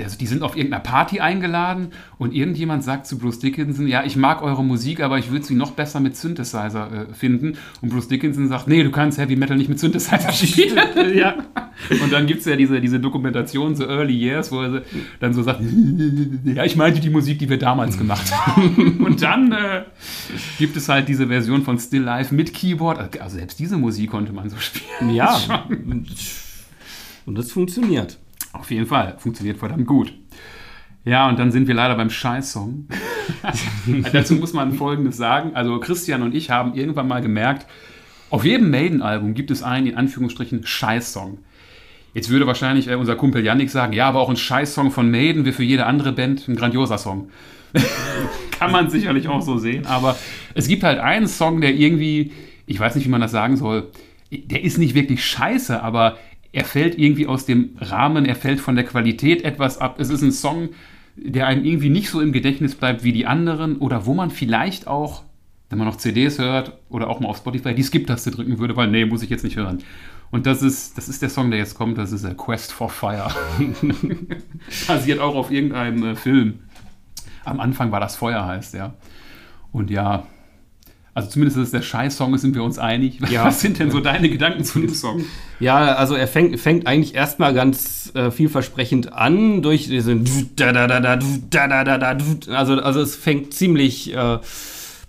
[0.02, 4.16] also die sind auf irgendeiner Party eingeladen und irgendjemand sagt zu Bruce Dickinson, ja, ich
[4.16, 7.58] mag eure Musik, aber ich würde sie noch besser mit Synthesizer äh, finden.
[7.82, 10.78] Und Bruce Dickinson sagt, nee, du kannst Heavy Metal nicht mit Synthesizer spielen.
[11.14, 11.36] ja.
[12.02, 14.84] Und dann gibt es ja diese, diese Dokumentation, so Early Years, wo er
[15.20, 15.60] dann so sagt,
[16.46, 19.04] ja, ich meinte die Musik, die wir damals gemacht haben.
[19.06, 19.84] und dann äh,
[20.58, 23.20] gibt es halt diese Version von Still Life mit Keyboard.
[23.20, 25.14] Also selbst diese Musik konnte man so spielen.
[25.14, 25.38] Ja.
[27.30, 28.18] Und das funktioniert.
[28.54, 30.12] Auf jeden Fall, funktioniert verdammt gut.
[31.06, 32.88] Ja, und dann sind wir leider beim Scheißsong.
[34.12, 35.52] Dazu muss man Folgendes sagen.
[35.54, 37.68] Also Christian und ich haben irgendwann mal gemerkt,
[38.32, 41.38] auf jedem Maiden-Album gibt es einen, in Anführungsstrichen, Scheißsong.
[42.16, 45.46] Jetzt würde wahrscheinlich äh, unser Kumpel Yannick sagen, ja, aber auch ein Scheißsong von Maiden
[45.46, 47.30] wäre für jede andere Band ein grandioser Song.
[48.58, 50.18] Kann man sicherlich auch so sehen, aber
[50.56, 52.32] es gibt halt einen Song, der irgendwie
[52.70, 53.90] ich weiß nicht, wie man das sagen soll,
[54.32, 56.18] der ist nicht wirklich scheiße, aber
[56.52, 60.00] er fällt irgendwie aus dem Rahmen, er fällt von der Qualität etwas ab.
[60.00, 60.70] Es ist ein Song,
[61.16, 64.88] der einem irgendwie nicht so im Gedächtnis bleibt wie die anderen oder wo man vielleicht
[64.88, 65.24] auch,
[65.70, 68.90] wenn man noch CDs hört oder auch mal auf Spotify, die Skip-Taste drücken würde, weil
[68.90, 69.84] nee, muss ich jetzt nicht hören.
[70.32, 72.90] Und das ist, das ist der Song, der jetzt kommt, das ist der Quest for
[72.90, 73.32] Fire.
[74.88, 76.60] Basiert auch auf irgendeinem äh, Film.
[77.46, 78.94] Am Anfang war das Feuer, heißt ja.
[79.72, 80.28] Und ja,
[81.14, 83.20] also zumindest ist es der Scheiß-Song, sind wir uns einig.
[83.30, 83.46] Ja.
[83.46, 85.26] Was sind denn so deine Gedanken zu dem Song?
[85.60, 90.26] Ja, also er fängt, fängt eigentlich erstmal ganz äh, vielversprechend an durch diesen
[92.50, 94.40] also, also es fängt ziemlich äh,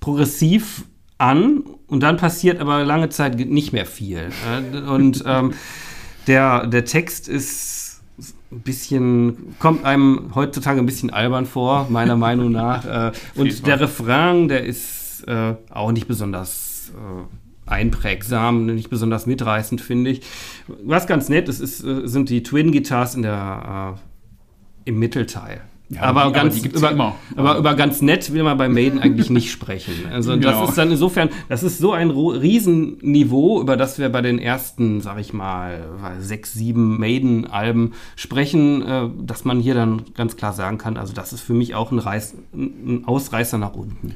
[0.00, 0.84] progressiv
[1.18, 4.30] an und dann passiert aber lange Zeit nicht mehr viel.
[4.74, 5.54] Äh, und ähm,
[6.26, 8.02] der, der Text ist
[8.50, 12.84] ein bisschen, kommt einem heutzutage ein bisschen albern vor, meiner Meinung nach.
[12.84, 19.80] Äh, und der Refrain, der ist äh, auch nicht besonders äh, einprägsam, nicht besonders mitreißend,
[19.80, 20.22] finde ich.
[20.84, 25.60] Was ganz nett ist, ist äh, sind die Twin-Guitars in der, äh, im Mittelteil.
[25.92, 29.28] Ja, aber, die- ganz, gibt's über, aber über ganz nett will man bei Maiden eigentlich
[29.28, 29.92] nicht sprechen.
[30.12, 30.68] Also das Genau.
[30.68, 35.18] ist dann insofern, das ist so ein Riesenniveau, über das wir bei den ersten, sag
[35.18, 35.82] ich mal,
[36.20, 41.32] sechs, sieben Maiden-Alben sprechen, äh, dass man hier dann ganz klar sagen kann, also das
[41.32, 44.14] ist für mich auch ein, Reiß, ein Ausreißer nach unten.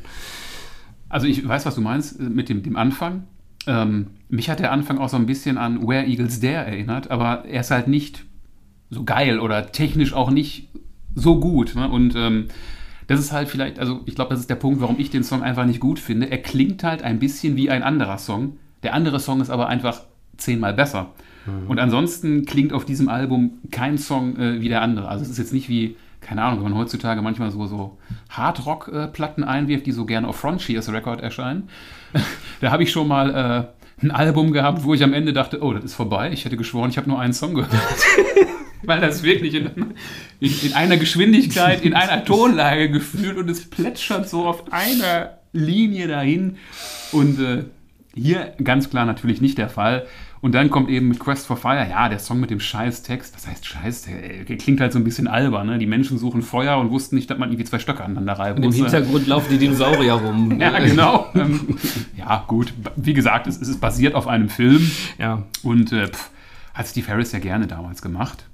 [1.15, 3.23] Also ich weiß, was du meinst äh, mit dem, dem Anfang.
[3.69, 7.45] Ähm, mich hat der Anfang auch so ein bisschen an Where Eagles Dare erinnert, aber
[7.45, 8.25] er ist halt nicht
[8.91, 10.71] so geil oder technisch auch nicht
[11.15, 11.77] so gut.
[11.77, 11.89] Ne?
[11.89, 12.47] Und ähm,
[13.07, 15.45] das ist halt vielleicht, also ich glaube, das ist der Punkt, warum ich den Song
[15.45, 16.33] einfach nicht gut finde.
[16.33, 18.59] Er klingt halt ein bisschen wie ein anderer Song.
[18.83, 20.01] Der andere Song ist aber einfach
[20.37, 21.13] zehnmal besser.
[21.69, 25.09] Und ansonsten klingt auf diesem Album kein Song äh, wie der andere.
[25.09, 25.95] Also es ist jetzt nicht wie,
[26.25, 27.99] keine Ahnung, wenn man heutzutage manchmal so, so
[28.31, 31.69] Hardrock-Platten einwirft, die so gerne auf Frontiers Record erscheinen.
[32.61, 33.31] da habe ich schon mal
[34.01, 36.31] äh, ein Album gehabt, wo ich am Ende dachte, oh, das ist vorbei.
[36.33, 37.73] Ich hätte geschworen, ich habe nur einen Song gehört.
[38.83, 39.95] Weil das wirklich in,
[40.41, 46.09] in, in einer Geschwindigkeit, in einer Tonlage gefühlt und es plätschert so auf einer Linie
[46.09, 46.57] dahin.
[47.13, 47.65] Und äh,
[48.15, 50.07] hier ganz klar natürlich nicht der Fall.
[50.45, 53.47] Und dann kommt eben mit Quest for Fire, ja, der Song mit dem Scheiß-Text, das
[53.47, 55.79] heißt Scheiß, der, klingt halt so ein bisschen albern, ne?
[55.79, 58.65] Die Menschen suchen Feuer und wussten nicht, dass man irgendwie zwei Stöcke aneinander reiben Und
[58.65, 58.93] im muss.
[58.93, 60.61] Hintergrund laufen die Dinosaurier rum.
[60.61, 61.29] Ja, genau.
[61.35, 61.79] ähm,
[62.19, 62.75] ja, gut.
[62.95, 65.45] Wie gesagt, es, es ist basiert auf einem Film Ja.
[65.63, 66.29] und äh, pff,
[66.75, 68.45] hat Steve Harris ja gerne damals gemacht.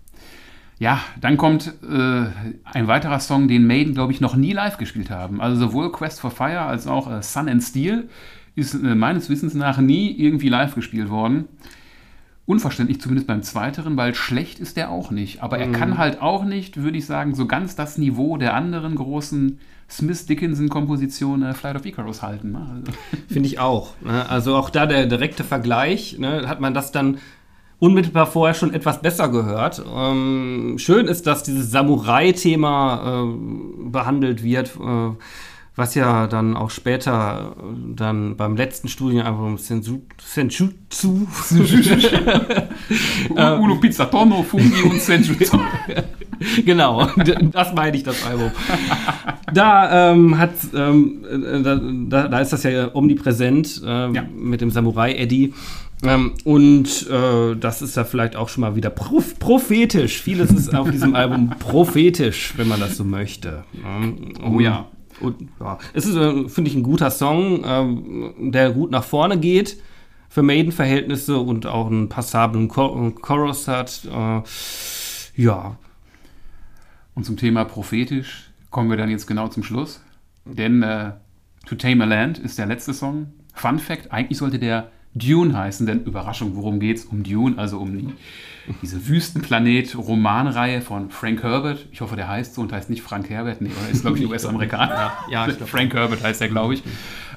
[0.78, 2.26] Ja, dann kommt äh,
[2.66, 5.40] ein weiterer Song, den Maiden, glaube ich, noch nie live gespielt haben.
[5.40, 8.08] Also sowohl Quest for Fire als auch äh, Sun and Steel
[8.54, 11.46] ist äh, meines Wissens nach nie irgendwie live gespielt worden.
[12.50, 15.40] Unverständlich zumindest beim zweiteren, weil schlecht ist der auch nicht.
[15.40, 18.96] Aber er kann halt auch nicht, würde ich sagen, so ganz das Niveau der anderen
[18.96, 22.50] großen Smith-Dickinson-Komposition äh, Flight of Icarus halten.
[22.50, 22.66] Ne?
[22.68, 22.92] Also,
[23.28, 23.94] Finde ich auch.
[24.00, 24.28] Ne?
[24.28, 26.48] Also auch da der direkte Vergleich, ne?
[26.48, 27.18] hat man das dann
[27.78, 29.80] unmittelbar vorher schon etwas besser gehört.
[29.96, 35.10] Ähm, schön ist, dass dieses Samurai-Thema äh, behandelt wird, äh,
[35.76, 41.26] was ja dann auch später äh, dann beim letzten Studienalbum Senju, Senjutsu
[43.34, 45.58] Uno Pizzatono, Fungi und Senjutsu.
[46.64, 47.06] genau,
[47.52, 48.50] das meine ich, das Album.
[49.52, 51.62] Da ähm, hat, ähm, äh,
[52.08, 54.24] da, da, ist das ja omnipräsent ähm, Ja.
[54.34, 55.54] mit dem Samurai Eddie.
[56.02, 60.20] Ähm, und äh, das ist ja vielleicht auch schon mal wieder prophetisch.
[60.22, 63.64] Vieles ist auf diesem Album prophetisch, wenn man das so möchte.
[63.84, 64.86] Ähm, Oh ja.
[65.20, 65.78] Und, ja.
[65.92, 69.80] Es ist, äh, finde ich, ein guter Song, ähm, der gut nach vorne geht
[70.28, 74.02] für Maiden-Verhältnisse und auch einen passablen Chor Chorus hat.
[74.04, 74.42] Äh,
[75.36, 75.76] ja,
[77.14, 80.00] Und zum Thema prophetisch kommen wir dann jetzt genau zum Schluss.
[80.44, 81.12] Denn äh,
[81.66, 83.32] To Tame a Land ist der letzte Song.
[83.54, 87.04] Fun Fact: eigentlich sollte der Dune heißen, denn Überraschung, worum geht's?
[87.04, 88.08] Um Dune, also um die,
[88.82, 91.86] diese Wüstenplanet-Romanreihe von Frank Herbert.
[91.92, 93.60] Ich hoffe, der heißt so und heißt nicht Frank Herbert.
[93.60, 95.12] Nee, oder ist, glaube ich, US-Amerikaner.
[95.30, 96.82] Ja, glaub Frank Herbert heißt der, glaube ich.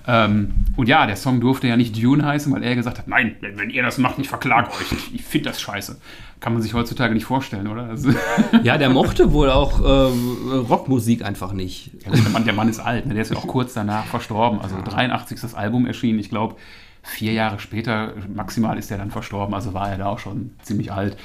[0.05, 3.35] Ähm, und ja, der Song durfte ja nicht Dune heißen, weil er gesagt hat: Nein,
[3.39, 4.91] wenn, wenn ihr das macht, ich verklage euch.
[4.91, 5.97] Ich, ich finde das scheiße.
[6.41, 7.83] Kann man sich heutzutage nicht vorstellen, oder?
[7.83, 8.09] Also,
[8.63, 11.91] Ja, der mochte wohl auch äh, Rockmusik einfach nicht.
[12.05, 13.13] Ja, der, Mann, der Mann ist alt, ne?
[13.13, 14.59] der ist ja auch kurz danach verstorben.
[14.59, 16.19] Also 83 ist das Album erschienen.
[16.19, 16.57] Ich glaube,
[17.03, 19.53] vier Jahre später maximal ist er dann verstorben.
[19.53, 21.17] Also war er da auch schon ziemlich alt.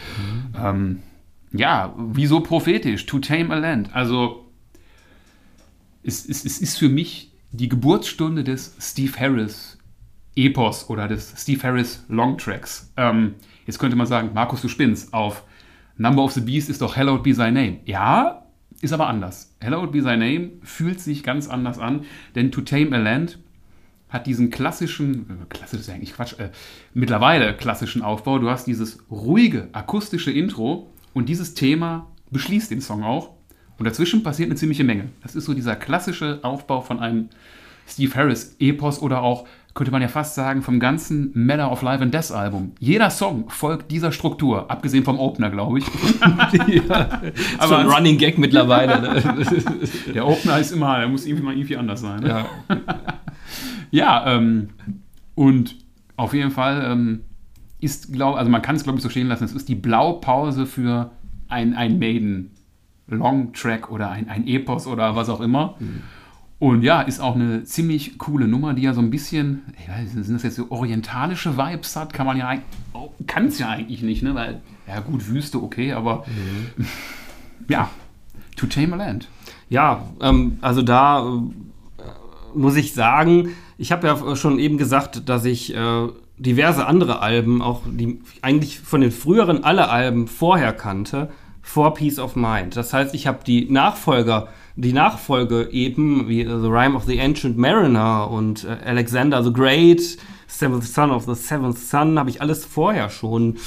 [0.61, 1.03] Ähm,
[1.53, 3.07] ja, wieso prophetisch?
[3.07, 3.95] To Tame a Land.
[3.95, 4.51] Also
[6.03, 9.79] es, es, es ist für mich die Geburtsstunde des Steve Harris
[10.35, 12.93] Epos oder des Steve Harris Longtracks.
[12.97, 13.35] Ähm,
[13.67, 15.15] jetzt könnte man sagen, Markus, du spinnst.
[15.15, 15.45] Auf
[15.97, 17.79] Number of the Beast ist doch Hallowed Be Thy Name.
[17.85, 18.47] Ja,
[18.81, 19.57] ist aber anders.
[19.63, 22.05] Hallowed Be Thy Name fühlt sich ganz anders an,
[22.35, 23.39] denn To Tame a Land
[24.09, 26.51] hat diesen klassischen, äh, klassisch ist ja eigentlich Quatsch, äh,
[26.95, 28.39] mittlerweile klassischen Aufbau.
[28.39, 33.31] Du hast dieses ruhige, akustische Intro und dieses Thema beschließt den Song auch.
[33.79, 35.11] Und dazwischen passiert eine ziemliche Menge.
[35.23, 37.29] Das ist so dieser klassische Aufbau von einem
[37.89, 42.13] Steve Harris-Epos oder auch, könnte man ja fast sagen, vom ganzen Matter of Life and
[42.13, 42.73] Death Album.
[42.81, 45.85] Jeder Song folgt dieser Struktur, abgesehen vom Opener, glaube ich.
[46.89, 47.23] ja.
[47.59, 49.01] Aber ein Running Gag mittlerweile.
[49.01, 49.23] Ne?
[50.15, 52.21] Der Opener ist immer, der muss irgendwie mal irgendwie anders sein.
[52.21, 52.29] Ne?
[52.29, 52.47] Ja,
[53.91, 54.71] Ja, ähm,
[55.35, 55.77] und
[56.17, 57.21] auf jeden Fall ähm,
[57.81, 60.67] ist, glaube also man kann es, glaube ich, so stehen lassen, es ist die Blaupause
[60.67, 61.13] für
[61.49, 62.51] ein, ein Maiden
[63.07, 65.77] Long Track oder ein, ein Epos oder was auch immer.
[66.59, 70.15] Und ja, ist auch eine ziemlich coole Nummer, die ja so ein bisschen, ich weiß,
[70.15, 72.67] nicht, sind das jetzt so orientalische Vibes hat, kann man ja eigentlich,
[73.27, 74.35] kann es ja eigentlich nicht, ne?
[74.35, 76.25] Weil, ja gut, Wüste, okay, aber
[77.69, 77.89] ja,
[78.57, 79.29] To Tame a Land.
[79.69, 85.45] Ja, ähm, also da äh, muss ich sagen, ich habe ja schon eben gesagt, dass
[85.45, 91.31] ich äh, diverse andere Alben, auch die eigentlich von den früheren alle Alben vorher kannte,
[91.63, 92.77] vor Peace of Mind.
[92.77, 97.21] Das heißt, ich habe die Nachfolger, die Nachfolge eben, wie äh, The Rime of the
[97.21, 100.19] Ancient Mariner und äh, Alexander the Great,
[100.49, 103.59] Seventh Son of the Seventh Son, habe ich alles vorher schon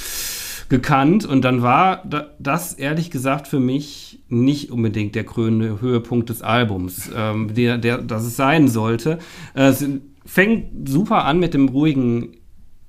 [0.72, 6.30] gekannt und dann war da, das ehrlich gesagt für mich nicht unbedingt der krönende Höhepunkt
[6.30, 9.18] des Albums, ähm, der, der, das es sein sollte.
[9.52, 9.84] Äh, es
[10.24, 12.38] fängt super an mit dem ruhigen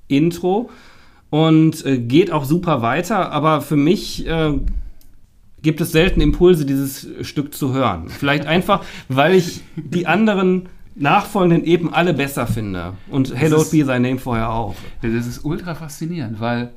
[0.08, 0.70] Intro
[1.30, 4.54] und äh, geht auch super weiter, aber für mich äh,
[5.62, 8.08] gibt es selten Impulse, dieses Stück zu hören.
[8.08, 12.94] Vielleicht einfach, weil ich die anderen nachfolgenden eben alle besser finde.
[13.10, 14.76] Und Hello Be Thy Name vorher auch.
[15.02, 16.72] Das ist ultra faszinierend, weil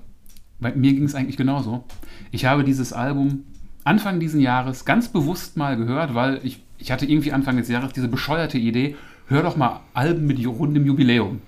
[0.60, 1.84] bei mir ging es eigentlich genauso.
[2.30, 3.44] Ich habe dieses Album
[3.84, 7.92] Anfang diesen Jahres ganz bewusst mal gehört, weil ich, ich hatte irgendwie Anfang des Jahres
[7.92, 8.96] diese bescheuerte Idee,
[9.28, 11.40] hör doch mal Alben mit rundem Jubiläum.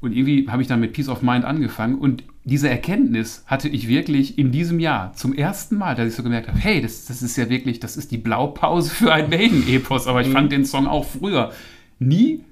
[0.00, 3.88] Und irgendwie habe ich dann mit Peace of Mind angefangen und diese Erkenntnis hatte ich
[3.88, 7.20] wirklich in diesem Jahr zum ersten Mal, dass ich so gemerkt habe, hey, das, das
[7.20, 10.86] ist ja wirklich, das ist die Blaupause für ein Maiden-Epos, aber ich fand den Song
[10.86, 11.52] auch früher
[11.98, 12.44] nie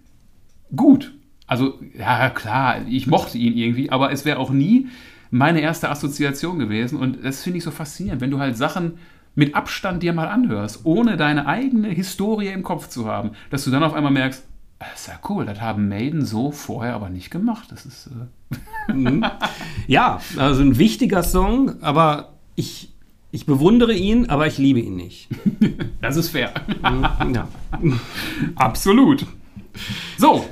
[0.75, 1.15] gut.
[1.47, 4.89] Also, ja, klar, ich mochte ihn irgendwie, aber es wäre auch nie
[5.31, 6.99] meine erste Assoziation gewesen.
[6.99, 8.99] Und das finde ich so faszinierend, wenn du halt Sachen
[9.35, 13.71] mit Abstand dir mal anhörst, ohne deine eigene Historie im Kopf zu haben, dass du
[13.71, 14.45] dann auf einmal merkst,
[14.79, 17.69] das ist ja cool, das haben Maiden so vorher aber nicht gemacht.
[17.71, 18.09] Das ist.
[18.09, 19.21] Äh,
[19.87, 22.93] Ja, also ein wichtiger Song, aber ich,
[23.31, 25.29] ich bewundere ihn, aber ich liebe ihn nicht.
[26.01, 26.53] das ist fair.
[26.83, 27.49] Ja.
[28.57, 29.27] Absolut.
[30.19, 30.47] So,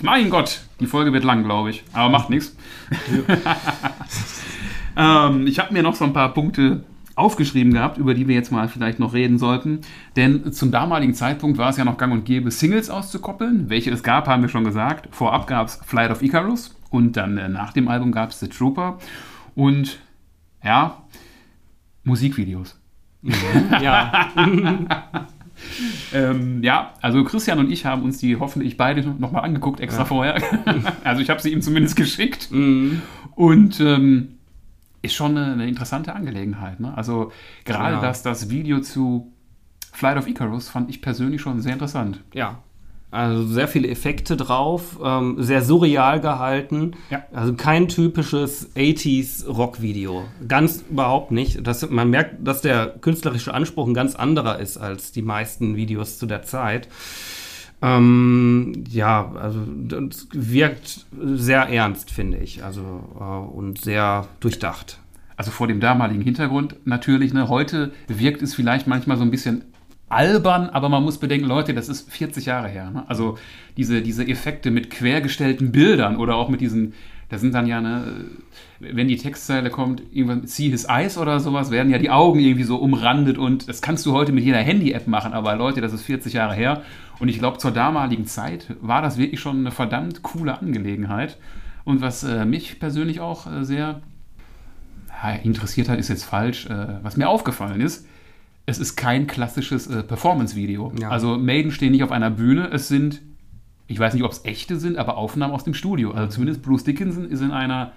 [0.00, 1.84] mein Gott, die Folge wird lang, glaube ich.
[1.92, 2.54] Aber macht nichts.
[4.96, 8.52] ähm, ich habe mir noch so ein paar Punkte aufgeschrieben gehabt, über die wir jetzt
[8.52, 9.80] mal vielleicht noch reden sollten.
[10.16, 13.70] Denn zum damaligen Zeitpunkt war es ja noch gang und gäbe, Singles auszukoppeln.
[13.70, 15.08] Welche es gab, haben wir schon gesagt.
[15.14, 18.48] Vorab gab es Flight of Icarus und dann äh, nach dem Album gab es The
[18.48, 18.98] Trooper.
[19.54, 19.98] Und
[20.64, 21.02] ja,
[22.04, 22.78] Musikvideos.
[23.80, 24.28] ja.
[26.12, 30.42] Ähm, ja, also Christian und ich haben uns die hoffentlich beide nochmal angeguckt, extra vorher.
[31.04, 32.50] also ich habe sie ihm zumindest geschickt.
[32.50, 33.02] Mhm.
[33.34, 34.38] Und ähm,
[35.02, 36.80] ist schon eine, eine interessante Angelegenheit.
[36.80, 36.96] Ne?
[36.96, 37.32] Also
[37.64, 38.00] gerade Ja.
[38.00, 39.32] das, das Video zu
[39.92, 42.20] Flight of Icarus fand ich persönlich schon sehr interessant.
[42.32, 42.60] Ja.
[43.12, 46.92] Also sehr viele Effekte drauf, ähm, sehr surreal gehalten.
[47.10, 47.22] Ja.
[47.30, 50.24] Also kein typisches 80s Rockvideo.
[50.48, 51.66] Ganz überhaupt nicht.
[51.66, 56.18] Das, man merkt, dass der künstlerische Anspruch ein ganz anderer ist als die meisten Videos
[56.18, 56.88] zu der Zeit.
[57.82, 62.64] Ähm, ja, also das wirkt sehr ernst, finde ich.
[62.64, 62.80] Also
[63.20, 65.00] äh, und sehr durchdacht.
[65.36, 67.34] Also vor dem damaligen Hintergrund natürlich.
[67.34, 67.48] Ne?
[67.48, 69.64] Heute wirkt es vielleicht manchmal so ein bisschen
[70.12, 72.90] albern, aber man muss bedenken, Leute, das ist 40 Jahre her.
[72.90, 73.04] Ne?
[73.08, 73.38] Also
[73.76, 76.94] diese, diese Effekte mit quergestellten Bildern oder auch mit diesen,
[77.28, 78.26] da sind dann ja, ne,
[78.78, 82.64] wenn die Textzeile kommt, irgendwann See His Eyes oder sowas, werden ja die Augen irgendwie
[82.64, 86.02] so umrandet und das kannst du heute mit jeder Handy-App machen, aber Leute, das ist
[86.02, 86.82] 40 Jahre her
[87.18, 91.38] und ich glaube, zur damaligen Zeit war das wirklich schon eine verdammt coole Angelegenheit
[91.84, 94.02] und was äh, mich persönlich auch äh, sehr
[95.44, 96.66] interessiert hat, ist jetzt falsch.
[96.66, 98.06] Äh, was mir aufgefallen ist,
[98.66, 100.92] es ist kein klassisches äh, Performance-Video.
[101.00, 101.10] Ja.
[101.10, 103.22] Also Maiden stehen nicht auf einer Bühne, es sind,
[103.86, 106.12] ich weiß nicht, ob es echte sind, aber Aufnahmen aus dem Studio.
[106.12, 107.92] Also zumindest Bruce Dickinson ist in einer,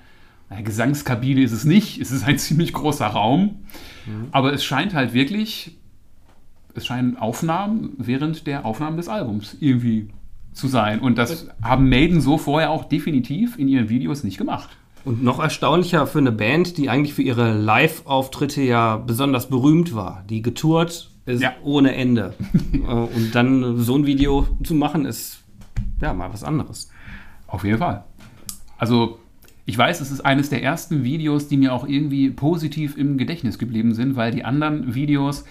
[0.49, 3.65] naja, Gesangskabine ist es nicht, es ist ein ziemlich großer Raum.
[4.31, 5.77] Aber es scheint halt wirklich,
[6.75, 10.09] es scheinen Aufnahmen während der Aufnahmen des Albums irgendwie
[10.53, 10.99] zu sein.
[10.99, 14.69] Und das haben Maiden so vorher auch definitiv in ihren Videos nicht gemacht.
[15.05, 20.23] Und noch erstaunlicher für eine Band, die eigentlich für ihre Live-Auftritte ja besonders berühmt war,
[20.29, 21.53] die getourt ist Ja.
[21.63, 22.33] ohne Ende.
[22.73, 25.43] Äh, Und dann so ein Video zu machen, ist
[26.01, 26.89] ja, mal was anderes.
[27.47, 28.03] Auf jeden Fall.
[28.77, 29.19] Also,
[29.65, 33.57] ich weiß, es ist eines der ersten Videos, die mir auch irgendwie positiv im Gedächtnis
[33.57, 35.45] geblieben sind, weil die anderen Videos,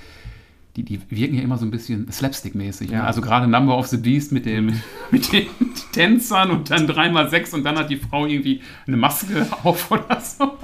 [0.76, 2.90] die, die wirken ja immer so ein bisschen slapstick-mäßig.
[2.90, 2.98] Ja.
[2.98, 3.04] Ne?
[3.04, 4.72] Also gerade Number of the Beast mit, dem,
[5.10, 5.46] mit den
[5.92, 10.58] Tänzern und dann 3x6 und dann hat die Frau irgendwie eine Maske auf oder so.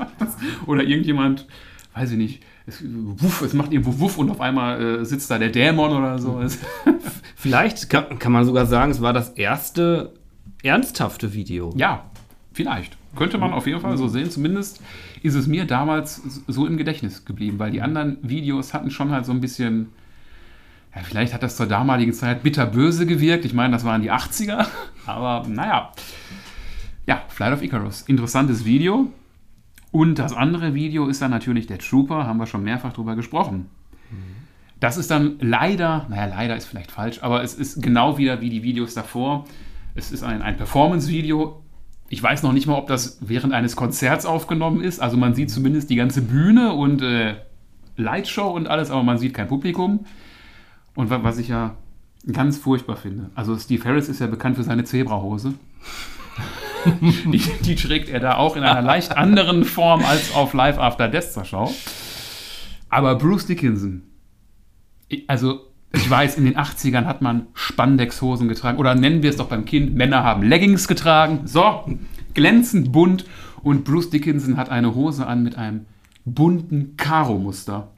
[0.67, 1.47] Oder irgendjemand,
[1.95, 5.39] weiß ich nicht, es, wuff, es macht irgendwo Wuff und auf einmal äh, sitzt da
[5.39, 6.41] der Dämon oder so.
[7.37, 10.13] Vielleicht kann, kann man sogar sagen, es war das erste
[10.63, 11.73] ernsthafte Video.
[11.77, 12.05] Ja,
[12.53, 12.97] vielleicht.
[13.17, 14.31] Könnte man auf jeden Fall so sehen.
[14.31, 14.81] Zumindest
[15.23, 19.27] ist es mir damals so im Gedächtnis geblieben, weil die anderen Videos hatten schon halt
[19.27, 19.89] so ein bisschen.
[20.95, 23.45] Ja, vielleicht hat das zur damaligen Zeit bitterböse gewirkt.
[23.45, 24.67] Ich meine, das waren die 80er.
[25.07, 25.93] Aber naja.
[27.07, 28.03] Ja, Flight of Icarus.
[28.03, 29.13] Interessantes Video.
[29.93, 32.27] Und das andere Video ist dann natürlich der Trooper.
[32.27, 33.67] Haben wir schon mehrfach drüber gesprochen.
[34.81, 38.49] Das ist dann leider, naja, leider ist vielleicht falsch, aber es ist genau wieder wie
[38.49, 39.45] die Videos davor.
[39.95, 41.63] Es ist ein, ein Performance-Video.
[42.13, 44.99] Ich weiß noch nicht mal, ob das während eines Konzerts aufgenommen ist.
[45.01, 47.37] Also man sieht zumindest die ganze Bühne und äh,
[47.97, 50.05] Lightshow und alles, aber man sieht kein Publikum.
[50.97, 51.77] Und wa- was ich ja
[52.33, 53.31] ganz furchtbar finde.
[53.37, 55.55] Also Steve Harris ist ja bekannt für seine Zebrahose.
[57.01, 61.09] die, die trägt er da auch in einer leicht anderen Form als auf Live After
[61.09, 61.73] Death zur Schau.
[62.89, 64.03] Aber Bruce Dickinson,
[65.29, 65.61] also
[65.93, 68.79] ich weiß, in den 80ern hat man Spandexhosen getragen.
[68.79, 71.41] Oder nennen wir es doch beim Kind, Männer haben Leggings getragen.
[71.47, 71.85] So,
[72.35, 73.25] glänzend bunt.
[73.63, 75.87] Und Bruce Dickinson hat eine Hose an mit einem
[76.25, 77.89] bunten Karo-Muster.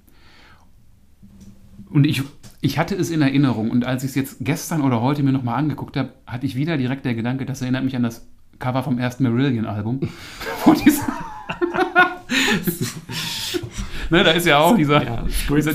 [1.90, 2.22] Und ich,
[2.62, 3.70] ich hatte es in Erinnerung.
[3.70, 6.78] Und als ich es jetzt gestern oder heute mir nochmal angeguckt habe, hatte ich wieder
[6.78, 8.26] direkt der Gedanke, das erinnert mich an das
[8.58, 10.00] Cover vom ersten Marillion-Album.
[10.64, 11.02] Wo dieser-
[14.12, 15.72] ne, da ist ja auch dieser, Ja, dieser,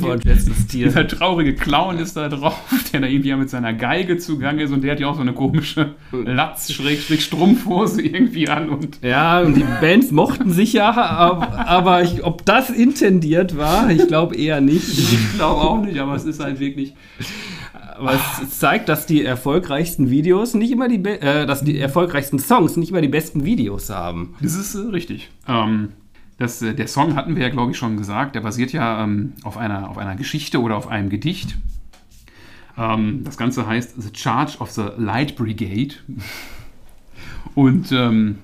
[0.72, 2.62] dieser traurige Clown ist da drauf,
[2.94, 5.34] der da irgendwie mit seiner Geige zugange ist und der hat ja auch so eine
[5.34, 12.24] komische Latz-Strumpfhose irgendwie an und Ja, und die Bands mochten sich ja, aber, aber ich,
[12.24, 14.88] ob das intendiert war, ich glaube eher nicht.
[14.98, 16.94] ich glaube auch nicht, aber es ist halt wirklich.
[17.98, 22.78] Aber es zeigt, dass die erfolgreichsten Videos nicht immer die, äh, dass die erfolgreichsten Songs
[22.78, 24.36] nicht immer die besten Videos haben.
[24.40, 25.30] Das ist äh, richtig.
[25.48, 25.90] Ähm,
[26.38, 28.36] das, äh, der Song hatten wir ja, glaube ich, schon gesagt.
[28.36, 31.58] Der basiert ja ähm, auf, einer, auf einer Geschichte oder auf einem Gedicht.
[32.78, 35.96] Ähm, das Ganze heißt The Charge of the Light Brigade.
[37.56, 38.38] Und ähm,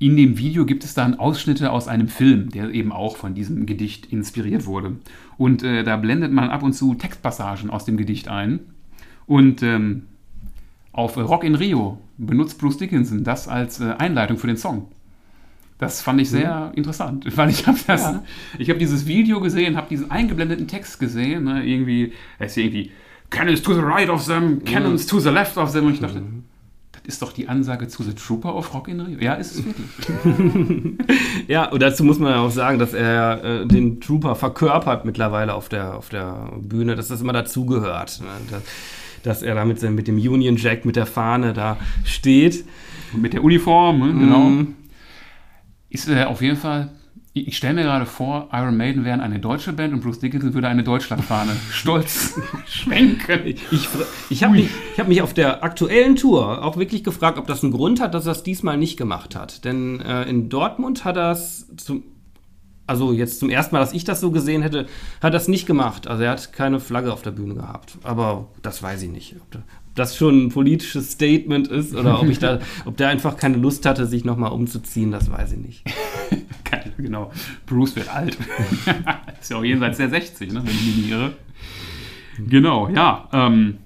[0.00, 3.66] in dem Video gibt es dann Ausschnitte aus einem Film, der eben auch von diesem
[3.66, 4.96] Gedicht inspiriert wurde.
[5.36, 8.60] Und äh, da blendet man ab und zu Textpassagen aus dem Gedicht ein.
[9.26, 10.06] Und ähm,
[10.92, 14.88] auf Rock in Rio benutzt Bruce Dickinson das als äh, Einleitung für den Song.
[15.80, 18.22] Das fand ich sehr interessant, weil ich habe das, Ja.
[18.58, 22.92] ich habe dieses Video gesehen, habe diesen eingeblendeten Text gesehen, ne, irgendwie, da ist irgendwie
[23.30, 26.22] Cannons to the right of them, Cannons to the left of them und ich dachte,
[26.92, 29.18] das ist doch die Ansage zu The Trooper auf Rock in Rio.
[29.20, 30.98] Ja, ist es wirklich.
[31.48, 35.54] Ja, und dazu muss man ja auch sagen, dass er äh, den Trooper verkörpert mittlerweile
[35.54, 38.20] auf der, auf der Bühne, dass das immer dazugehört.
[38.20, 38.26] Ne?
[38.50, 38.62] Dass,
[39.22, 42.64] dass er da mit, mit dem Union Jack, mit der Fahne da steht.
[43.12, 44.66] Und mit der Uniform, ne, genau.
[45.90, 46.92] Ist äh, auf jeden Fall,
[47.34, 50.54] ich, ich stelle mir gerade vor, Iron Maiden wären eine deutsche Band und Bruce Dickinson
[50.54, 53.40] würde eine Deutschlandfahne stolz schwenken.
[53.44, 53.88] Ich,
[54.30, 57.62] ich habe mich, ich hab mich auf der aktuellen Tour auch wirklich gefragt, ob das
[57.62, 59.64] einen Grund hat, dass er es diesmal nicht gemacht hat.
[59.64, 62.04] Denn äh, in Dortmund hat er es zum,
[62.86, 64.86] also jetzt zum ersten Mal, dass ich das so gesehen hätte,
[65.20, 66.06] hat er es nicht gemacht.
[66.06, 67.98] Also er hat keine Flagge auf der Bühne gehabt.
[68.04, 69.36] Aber das weiß ich nicht.
[69.40, 69.62] Ob
[69.94, 73.86] das schon ein politisches Statement ist oder ob ich da, ob der einfach keine Lust
[73.86, 75.84] hatte, sich nochmal umzuziehen, das weiß ich nicht.
[76.96, 77.32] Genau.
[77.66, 78.36] Bruce wird alt.
[79.40, 81.32] ist ja auch jenseits der 60, ne, wenn ich mich nicht irre.
[82.38, 83.28] Genau, ja.
[83.32, 83.78] Ähm,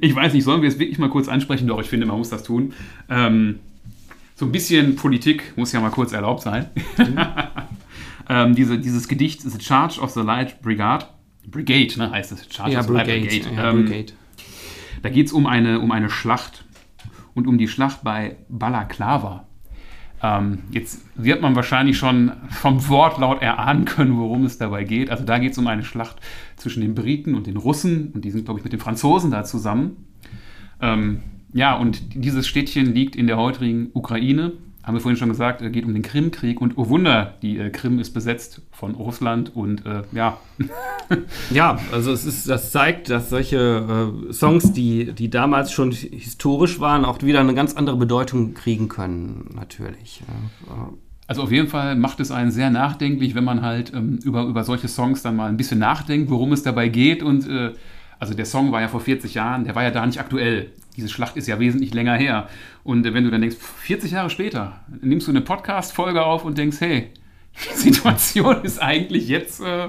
[0.00, 1.66] ich weiß nicht, sollen wir es wirklich mal kurz ansprechen?
[1.66, 2.72] Doch, ich finde, man muss das tun.
[3.08, 3.58] Ähm,
[4.36, 6.70] so ein bisschen Politik muss ja mal kurz erlaubt sein.
[8.28, 11.06] ähm, diese, dieses Gedicht, The Charge of the Light Brigade,
[11.50, 12.46] Brigade, ne, heißt es.
[12.54, 13.54] Charge of the Light Brigade.
[13.54, 14.12] Ja, Ähm, Brigade.
[15.02, 16.64] da geht es um eine, um eine Schlacht
[17.34, 19.46] und um die Schlacht bei Balaklava.
[20.22, 25.10] Ähm, jetzt wird man wahrscheinlich schon vom Wortlaut erahnen können, worum es dabei geht.
[25.10, 26.16] Also da geht es um eine Schlacht
[26.56, 29.44] zwischen den Briten und den Russen und die sind, glaube ich, mit den Franzosen da
[29.44, 30.06] zusammen.
[30.80, 31.20] Ähm,
[31.52, 34.52] ja, und dieses Städtchen liegt in der heutigen Ukraine.
[34.84, 37.70] Haben wir vorhin schon gesagt, es geht um den Krimkrieg und oh Wunder, die äh,
[37.70, 40.38] Krim ist besetzt von Russland und äh, ja,
[41.50, 46.80] Ja, also es ist, das zeigt, dass solche äh, Songs, die, die damals schon historisch
[46.80, 50.22] waren, auch wieder eine ganz andere Bedeutung kriegen können, natürlich.
[51.26, 54.64] Also auf jeden Fall macht es einen sehr nachdenklich, wenn man halt ähm, über, über
[54.64, 57.72] solche Songs dann mal ein bisschen nachdenkt, worum es dabei geht und äh,
[58.18, 60.70] Also der Song war ja vor 40 Jahren, der war ja da nicht aktuell.
[60.96, 62.48] Diese Schlacht ist ja wesentlich länger her.
[62.84, 66.76] Und wenn du dann denkst, 40 Jahre später, nimmst du eine Podcast-Folge auf und denkst,
[66.80, 67.10] hey,
[67.72, 69.88] die Situation ist eigentlich jetzt äh,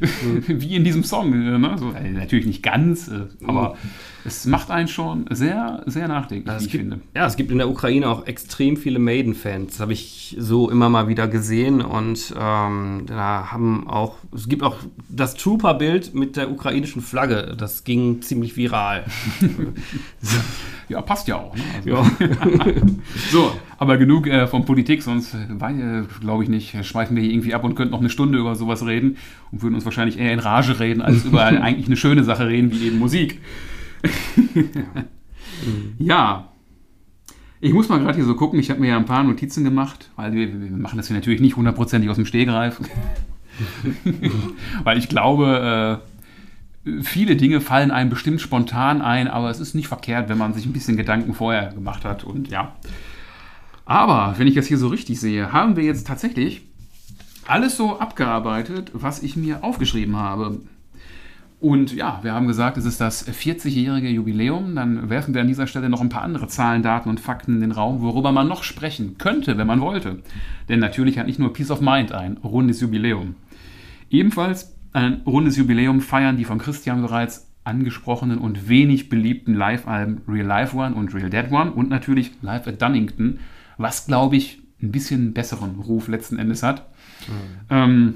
[0.46, 1.32] wie in diesem Song.
[1.32, 1.76] Äh, ne?
[1.78, 3.76] so, natürlich nicht ganz, äh, aber
[4.24, 7.00] es macht einen schon sehr, sehr nachdenklich, Ja, wie ich gibt, finde.
[7.14, 9.80] ja, es gibt in der Ukraine auch extrem viele Maiden-Fans.
[9.80, 11.80] Habe ich so immer mal wieder gesehen.
[11.80, 14.76] Und ähm, da haben auch, es gibt auch
[15.08, 17.54] das Trooper-Bild mit der ukrainischen Flagge.
[17.58, 19.04] Das ging ziemlich viral.
[20.88, 21.54] Ja, passt ja auch.
[21.56, 21.62] Ne?
[21.76, 22.04] Also, ja.
[23.30, 27.54] So, aber genug äh, von Politik, sonst äh, glaube ich nicht, schweifen wir hier irgendwie
[27.54, 29.16] ab und könnten noch eine Stunde über sowas reden
[29.52, 32.72] und würden uns wahrscheinlich eher in Rage reden, als über eigentlich eine schöne Sache reden,
[32.72, 33.40] wie eben Musik.
[35.98, 36.48] ja.
[37.60, 40.10] Ich muss mal gerade hier so gucken, ich habe mir ja ein paar Notizen gemacht,
[40.16, 42.80] weil wir, wir machen das hier natürlich nicht hundertprozentig aus dem Stehgreif.
[44.82, 46.00] weil ich glaube,
[46.84, 50.54] äh, viele Dinge fallen einem bestimmt spontan ein, aber es ist nicht verkehrt, wenn man
[50.54, 52.74] sich ein bisschen Gedanken vorher gemacht hat und ja.
[53.84, 56.62] Aber wenn ich das hier so richtig sehe, haben wir jetzt tatsächlich
[57.46, 60.60] alles so abgearbeitet, was ich mir aufgeschrieben habe.
[61.62, 64.74] Und ja, wir haben gesagt, es ist das 40-jährige Jubiläum.
[64.74, 67.60] Dann werfen wir an dieser Stelle noch ein paar andere Zahlen, Daten und Fakten in
[67.60, 70.18] den Raum, worüber man noch sprechen könnte, wenn man wollte.
[70.68, 73.36] Denn natürlich hat nicht nur Peace of Mind ein rundes Jubiläum.
[74.10, 80.44] Ebenfalls ein rundes Jubiläum feiern die von Christian bereits angesprochenen und wenig beliebten Live-Alben Real
[80.44, 83.38] Life One und Real Dead One und natürlich Live at Dunnington,
[83.78, 86.86] was glaube ich ein bisschen besseren Ruf letzten Endes hat.
[87.70, 88.14] Ähm,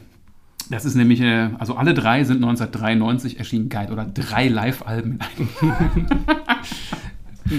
[0.71, 5.19] das ist nämlich, äh, also alle drei sind 1993 erschienen, geil, oder drei Live-Alben
[5.61, 6.07] in einem.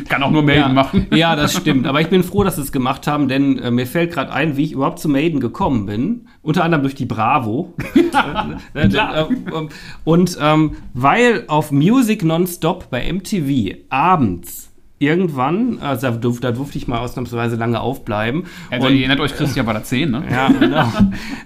[0.09, 1.07] Kann auch nur Maiden Ja, machen.
[1.15, 1.87] ja, das stimmt.
[1.87, 4.57] Aber ich bin froh, dass sie es gemacht haben, denn äh, mir fällt gerade ein,
[4.57, 6.27] wie ich überhaupt zu Maiden gekommen bin.
[6.41, 7.73] Unter anderem durch die Bravo.
[8.11, 8.59] Klar.
[8.73, 9.67] äh, äh,
[10.03, 14.66] Und ähm, weil auf Music Nonstop bei MTV abends
[14.99, 18.45] irgendwann, also da, durf, da durfte ich mal ausnahmsweise lange aufbleiben.
[18.71, 20.23] Also, und, ihr erinnert euch, Christian war da 10, ne?
[20.29, 20.91] ja, genau.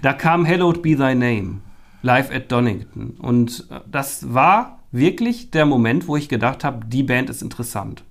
[0.02, 1.60] Da kam Hallowed Be Thy Name,
[2.02, 3.10] live at Donington.
[3.18, 8.04] Und äh, das war wirklich der Moment, wo ich gedacht habe, die Band ist interessant.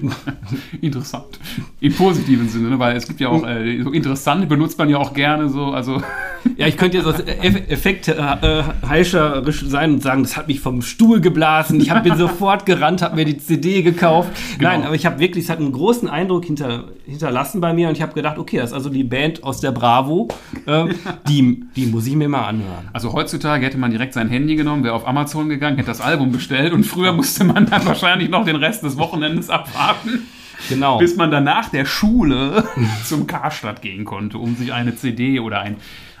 [0.80, 1.38] Interessant.
[1.80, 2.78] Im positiven Sinne, ne?
[2.78, 6.02] weil es gibt ja auch, äh, so interessant benutzt man ja auch gerne so, also
[6.56, 10.46] Ja, ich könnte jetzt aus Eff- Effekt äh, äh, heischerisch sein und sagen, das hat
[10.46, 11.80] mich vom Stuhl geblasen.
[11.80, 14.30] Ich bin sofort gerannt, habe mir die CD gekauft.
[14.58, 14.70] Genau.
[14.70, 17.96] Nein, aber ich habe wirklich, es hat einen großen Eindruck hinter, hinterlassen bei mir und
[17.96, 20.28] ich habe gedacht, okay, das ist also die Band aus der Bravo.
[20.66, 20.86] Äh,
[21.28, 22.88] die, die muss ich mir mal anhören.
[22.92, 26.30] Also heutzutage hätte man direkt sein Handy genommen, wäre auf Amazon gegangen, hätte das Album
[26.30, 30.26] bestellt und früher musste man dann wahrscheinlich noch den Rest des Wochenendes abwarten,
[30.68, 30.98] Genau.
[30.98, 32.64] bis man dann nach der Schule
[33.04, 35.76] zum Karstadt gehen konnte, um sich eine CD oder ein,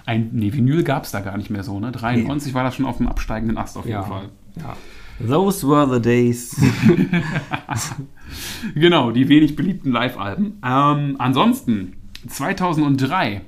[0.06, 1.92] ein nee, Vinyl gab es da gar nicht mehr so, ne?
[1.92, 4.02] 93 war das schon auf dem absteigenden Ast auf jeden ja.
[4.02, 4.28] Fall.
[4.56, 4.76] ja.
[5.24, 6.60] Those were the days.
[8.74, 10.58] Genau, die wenig beliebten Live-Alben.
[10.64, 11.94] Ähm, ansonsten,
[12.26, 13.42] 2003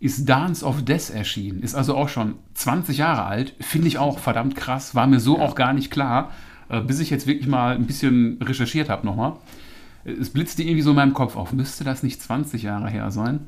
[0.00, 1.62] ist Dance of Death erschienen.
[1.62, 3.54] Ist also auch schon 20 Jahre alt.
[3.60, 4.94] Finde ich auch verdammt krass.
[4.94, 6.32] War mir so auch gar nicht klar,
[6.86, 9.34] bis ich jetzt wirklich mal ein bisschen recherchiert habe nochmal.
[10.04, 11.52] Es blitzte irgendwie so in meinem Kopf auf.
[11.52, 13.46] Müsste das nicht 20 Jahre her sein?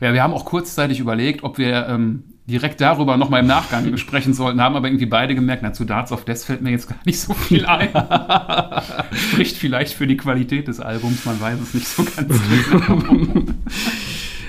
[0.00, 4.34] Ja, wir haben auch kurzzeitig überlegt, ob wir ähm, direkt darüber nochmal im Nachgang sprechen
[4.34, 6.98] sollten, haben aber irgendwie beide gemerkt, na, zu Darts of Death fällt mir jetzt gar
[7.04, 7.88] nicht so viel ein.
[9.12, 12.40] Spricht vielleicht für die Qualität des Albums, man weiß es nicht so ganz
[12.70, 12.98] genau.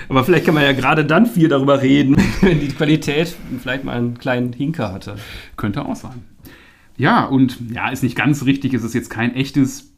[0.08, 3.96] Aber vielleicht kann man ja gerade dann viel darüber reden, wenn die Qualität vielleicht mal
[3.96, 5.16] einen kleinen Hinker hatte.
[5.56, 6.22] Könnte auch sein.
[6.96, 9.92] Ja, und ja, ist nicht ganz richtig, es ist jetzt kein echtes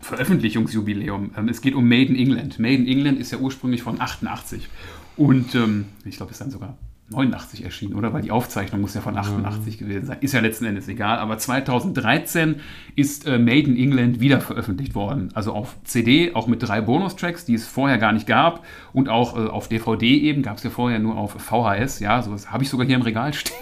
[0.00, 1.32] Veröffentlichungsjubiläum.
[1.36, 2.58] Ähm, es geht um Made in England.
[2.58, 4.68] Made in England ist ja ursprünglich von 88.
[5.16, 6.76] Und ähm, ich glaube, ist dann sogar
[7.08, 8.12] 89 erschienen, oder?
[8.12, 10.18] Weil die Aufzeichnung muss ja von 88 gewesen sein.
[10.20, 11.18] Ist ja letzten Endes egal.
[11.18, 12.56] Aber 2013
[12.94, 15.30] ist äh, Made in England wieder veröffentlicht worden.
[15.34, 18.64] Also auf CD, auch mit drei Bonustracks, die es vorher gar nicht gab.
[18.92, 22.00] Und auch äh, auf DVD eben, gab es ja vorher nur auf VHS.
[22.00, 23.56] Ja, sowas habe ich sogar hier im Regal stehen.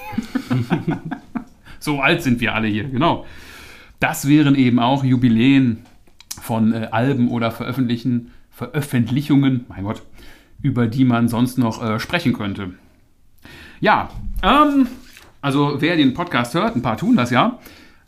[1.85, 3.27] so alt sind wir alle hier, genau.
[4.01, 5.85] Das wären eben auch Jubiläen
[6.41, 10.03] von äh, Alben oder Veröffentlichen, Veröffentlichungen, mein Gott,
[10.63, 12.73] über die man sonst noch äh, sprechen könnte.
[13.81, 14.09] Ja,
[14.43, 14.87] ähm,
[15.43, 17.59] also wer den Podcast hört, ein paar tun das ja.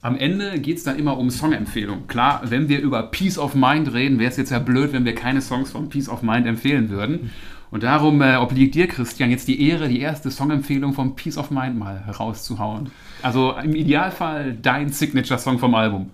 [0.01, 2.07] Am Ende geht es dann immer um Songempfehlung.
[2.07, 5.15] Klar, wenn wir über Peace of Mind reden, wäre es jetzt ja blöd, wenn wir
[5.15, 7.31] keine Songs von Peace of Mind empfehlen würden.
[7.71, 11.51] Und darum äh, obliegt dir, Christian, jetzt die Ehre, die erste Songempfehlung von Peace of
[11.51, 12.91] Mind mal herauszuhauen.
[13.23, 16.11] Also im Idealfall dein Signature-Song vom Album.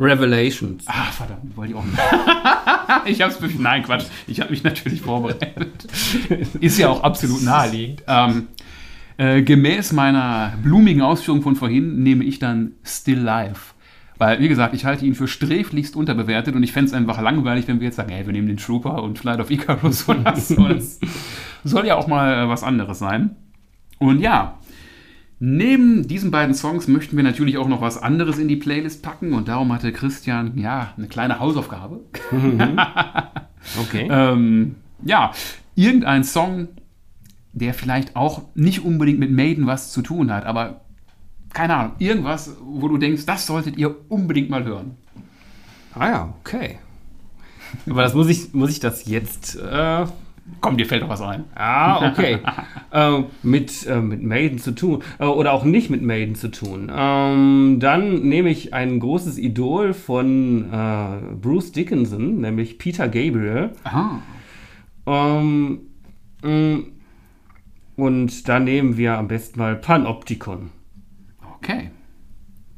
[0.00, 0.84] Revelations.
[0.88, 1.98] Ah, verdammt, wollte ich auch nicht.
[3.18, 3.60] ich hab's befürchtet.
[3.60, 4.06] Nein, Quatsch.
[4.26, 5.86] Ich habe mich natürlich vorbereitet.
[6.60, 8.02] Ist ja auch absolut naheliegend.
[8.08, 8.48] Ähm,
[9.18, 13.71] Äh, gemäß meiner blumigen Ausführung von vorhin nehme ich dann Still Life.
[14.22, 17.66] Weil, wie gesagt, ich halte ihn für sträflichst unterbewertet und ich fände es einfach langweilig,
[17.66, 20.68] wenn wir jetzt sagen, hey, wir nehmen den Trooper und Flight of Icarus oder so.
[20.68, 21.00] Das
[21.64, 23.34] soll ja auch mal äh, was anderes sein.
[23.98, 24.60] Und ja,
[25.40, 29.32] neben diesen beiden Songs möchten wir natürlich auch noch was anderes in die Playlist packen
[29.32, 31.98] und darum hatte Christian, ja, eine kleine Hausaufgabe.
[33.80, 34.08] Okay.
[34.08, 35.32] ähm, ja,
[35.74, 36.68] irgendein Song,
[37.52, 40.81] der vielleicht auch nicht unbedingt mit Maiden was zu tun hat, aber
[41.52, 44.96] keine Ahnung, irgendwas, wo du denkst, das solltet ihr unbedingt mal hören.
[45.94, 46.78] Ah ja, okay.
[47.88, 49.56] Aber das muss ich, muss ich das jetzt.
[49.56, 50.06] Äh,
[50.60, 51.44] Komm, dir fällt doch was ein.
[51.54, 52.38] ah, okay.
[52.90, 55.02] äh, mit, äh, mit Maiden zu tun.
[55.18, 56.90] Äh, oder auch nicht mit Maiden zu tun.
[56.94, 63.70] Ähm, dann nehme ich ein großes Idol von äh, Bruce Dickinson, nämlich Peter Gabriel.
[63.84, 64.20] Aha.
[65.06, 65.80] Ähm,
[66.42, 66.78] mh,
[67.96, 70.70] und da nehmen wir am besten mal Panopticon.
[71.62, 71.90] Okay.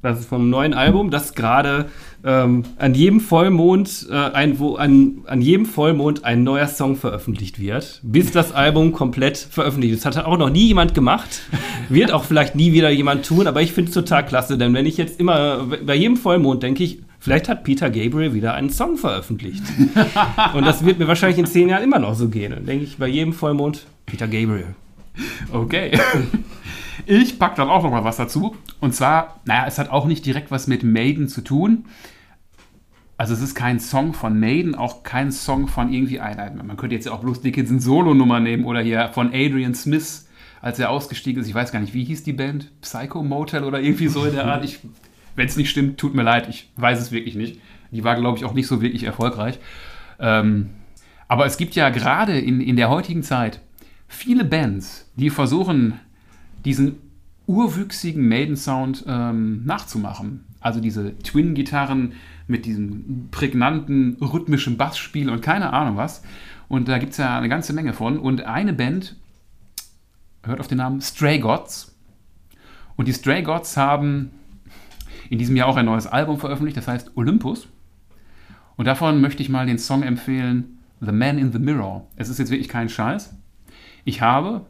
[0.03, 1.89] Das ist vom neuen Album, das gerade
[2.23, 7.59] ähm, an jedem Vollmond, äh, ein, wo an, an jedem Vollmond ein neuer Song veröffentlicht
[7.59, 10.05] wird, bis das Album komplett veröffentlicht ist.
[10.05, 11.41] Das hat auch noch nie jemand gemacht,
[11.89, 14.85] wird auch vielleicht nie wieder jemand tun, aber ich finde es total klasse, denn wenn
[14.85, 18.99] ich jetzt immer bei jedem Vollmond denke ich, vielleicht hat Peter Gabriel wieder einen Song
[18.99, 19.63] veröffentlicht.
[20.55, 22.53] Und das wird mir wahrscheinlich in zehn Jahren immer noch so gehen.
[22.53, 24.75] Dann denke ich bei jedem Vollmond Peter Gabriel.
[25.51, 25.93] Okay.
[27.07, 28.57] Ich packe dann auch noch mal was dazu.
[28.81, 31.85] Und zwar, naja, es hat auch nicht direkt was mit Maiden zu tun.
[33.17, 36.51] Also es ist kein Song von Maiden, auch kein Song von irgendwie einer.
[36.51, 40.29] Man könnte jetzt ja auch bloß Dickinson Solo-Nummer nehmen oder hier von Adrian Smith,
[40.61, 41.49] als er ausgestiegen ist.
[41.49, 42.73] Ich weiß gar nicht, wie hieß die Band?
[42.81, 44.69] Psycho Motel oder irgendwie so in der Art.
[45.37, 47.61] Wenn es nicht stimmt, tut mir leid, ich weiß es wirklich nicht.
[47.91, 49.61] Die war, glaube ich, auch nicht so wirklich erfolgreich.
[50.19, 50.71] Ähm,
[51.29, 53.61] aber es gibt ja gerade in, in der heutigen Zeit
[54.09, 56.01] viele Bands, die versuchen,
[56.65, 56.97] diesen
[57.47, 60.45] urwüchsigen Maiden-Sound ähm, nachzumachen.
[60.61, 62.15] Also diese Twin-Gitarren
[62.47, 66.23] mit diesem prägnanten rhythmischen Bassspiel und keine Ahnung was.
[66.69, 68.19] Und da gibt es ja eine ganze Menge von.
[68.19, 69.17] Und eine Band
[70.43, 71.95] hört auf den Namen Stray Gods.
[72.97, 74.31] Und die Stray Gods haben
[75.31, 77.69] in diesem Jahr auch ein neues Album veröffentlicht, das heißt Olympus.
[78.77, 82.07] Und davon möchte ich mal den Song empfehlen, The Man in the Mirror.
[82.17, 83.35] Es ist jetzt wirklich kein Scheiß.
[84.05, 84.67] Ich habe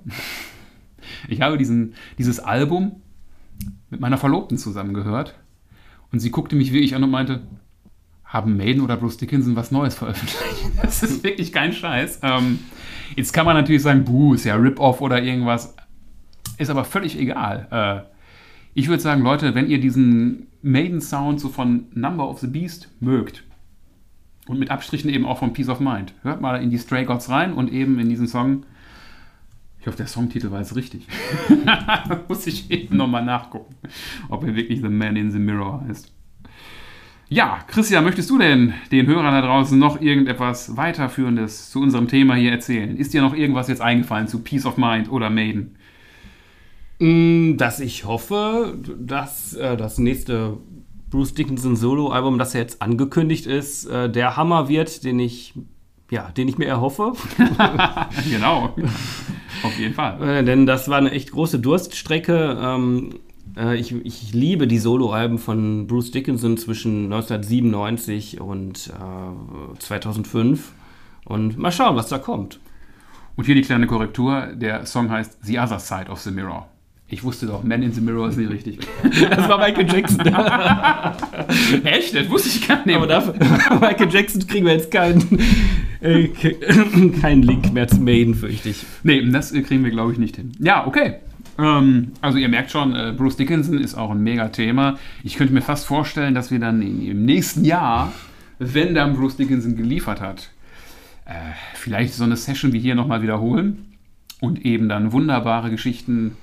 [1.28, 3.02] ich habe diesen, dieses Album
[3.90, 5.34] mit meiner Verlobten zusammen gehört
[6.12, 7.42] und sie guckte mich wirklich an und meinte,
[8.24, 10.72] haben Maiden oder Bruce Dickinson was Neues veröffentlicht?
[10.82, 12.20] Das ist wirklich kein Scheiß.
[12.22, 12.58] Ähm,
[13.14, 15.76] jetzt kann man natürlich sagen, buh, ist ja Rip-Off oder irgendwas.
[16.58, 17.68] Ist aber völlig egal.
[17.70, 18.14] Äh,
[18.74, 23.44] ich würde sagen, Leute, wenn ihr diesen Maiden-Sound so von Number of the Beast mögt
[24.48, 27.30] und mit Abstrichen eben auch von Peace of Mind, hört mal in die Stray Gods
[27.30, 28.64] rein und eben in diesen Song
[29.84, 31.06] ich hoffe, der Songtitel war jetzt richtig.
[32.28, 33.74] Muss ich eben nochmal nachgucken,
[34.30, 36.10] ob er wirklich The Man in the Mirror heißt.
[37.28, 42.34] Ja, Christian, möchtest du denn den Hörern da draußen noch irgendetwas weiterführendes zu unserem Thema
[42.34, 42.96] hier erzählen?
[42.96, 45.76] Ist dir noch irgendwas jetzt eingefallen zu Peace of Mind oder Maiden?
[46.98, 50.56] Mm, Dass ich hoffe, dass äh, das nächste
[51.10, 55.52] Bruce Dickinson Solo-Album, das ja jetzt angekündigt ist, äh, der Hammer wird, den ich,
[56.10, 57.12] ja, den ich mir erhoffe.
[58.30, 58.74] genau.
[59.64, 60.22] Auf jeden Fall.
[60.22, 62.58] Äh, denn das war eine echt große Durststrecke.
[62.60, 63.18] Ähm,
[63.56, 70.72] äh, ich, ich liebe die Soloalben von Bruce Dickinson zwischen 1997 und äh, 2005.
[71.24, 72.60] Und mal schauen, was da kommt.
[73.36, 76.68] Und hier die kleine Korrektur: der Song heißt The Other Side of the Mirror.
[77.08, 78.78] Ich wusste doch, Man in the Mirror ist nicht richtig.
[79.30, 80.20] Das war Michael Jackson.
[81.84, 82.14] Echt?
[82.14, 82.96] Das wusste ich gar nicht.
[82.96, 83.34] Aber dafür,
[83.80, 85.38] Michael Jackson kriegen wir jetzt keinen,
[86.00, 86.28] äh,
[87.20, 88.84] keinen Link mehr zu Maiden, fürchte ich.
[89.02, 90.52] Nee, das kriegen wir, glaube ich, nicht hin.
[90.58, 91.16] Ja, okay.
[91.58, 94.98] Ähm, also ihr merkt schon, äh, Bruce Dickinson ist auch ein mega Thema.
[95.22, 98.12] Ich könnte mir fast vorstellen, dass wir dann im nächsten Jahr,
[98.58, 100.50] wenn dann Bruce Dickinson geliefert hat,
[101.26, 101.32] äh,
[101.74, 103.94] vielleicht so eine Session wie hier nochmal wiederholen
[104.40, 106.36] und eben dann wunderbare Geschichten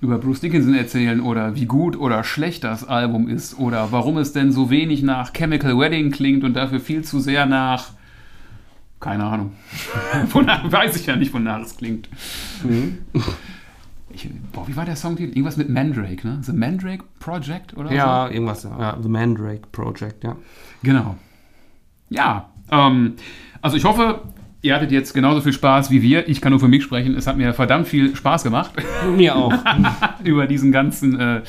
[0.00, 4.32] über Bruce Dickinson erzählen oder wie gut oder schlecht das Album ist oder warum es
[4.32, 7.90] denn so wenig nach Chemical Wedding klingt und dafür viel zu sehr nach
[9.00, 9.52] keine Ahnung.
[10.32, 12.08] Wonach, weiß ich ja nicht, wonach es klingt.
[12.64, 12.98] Mhm.
[14.10, 15.30] Ich, boah, wie war der Songtitel?
[15.30, 16.38] Irgendwas mit Mandrake, ne?
[16.42, 18.64] The Mandrake Project oder Ja, irgendwas.
[18.64, 20.32] Ja, The Mandrake Project, ja.
[20.32, 20.38] so?
[20.82, 21.16] Genau.
[22.08, 23.14] Ja, ähm,
[23.60, 24.22] also ich hoffe,
[24.62, 26.28] ihr hattet jetzt genauso viel Spaß wie wir.
[26.28, 27.14] Ich kann nur für mich sprechen.
[27.14, 28.72] Es hat mir verdammt viel Spaß gemacht,
[29.16, 29.52] Mir auch.
[30.24, 31.42] über diesen ganzen äh,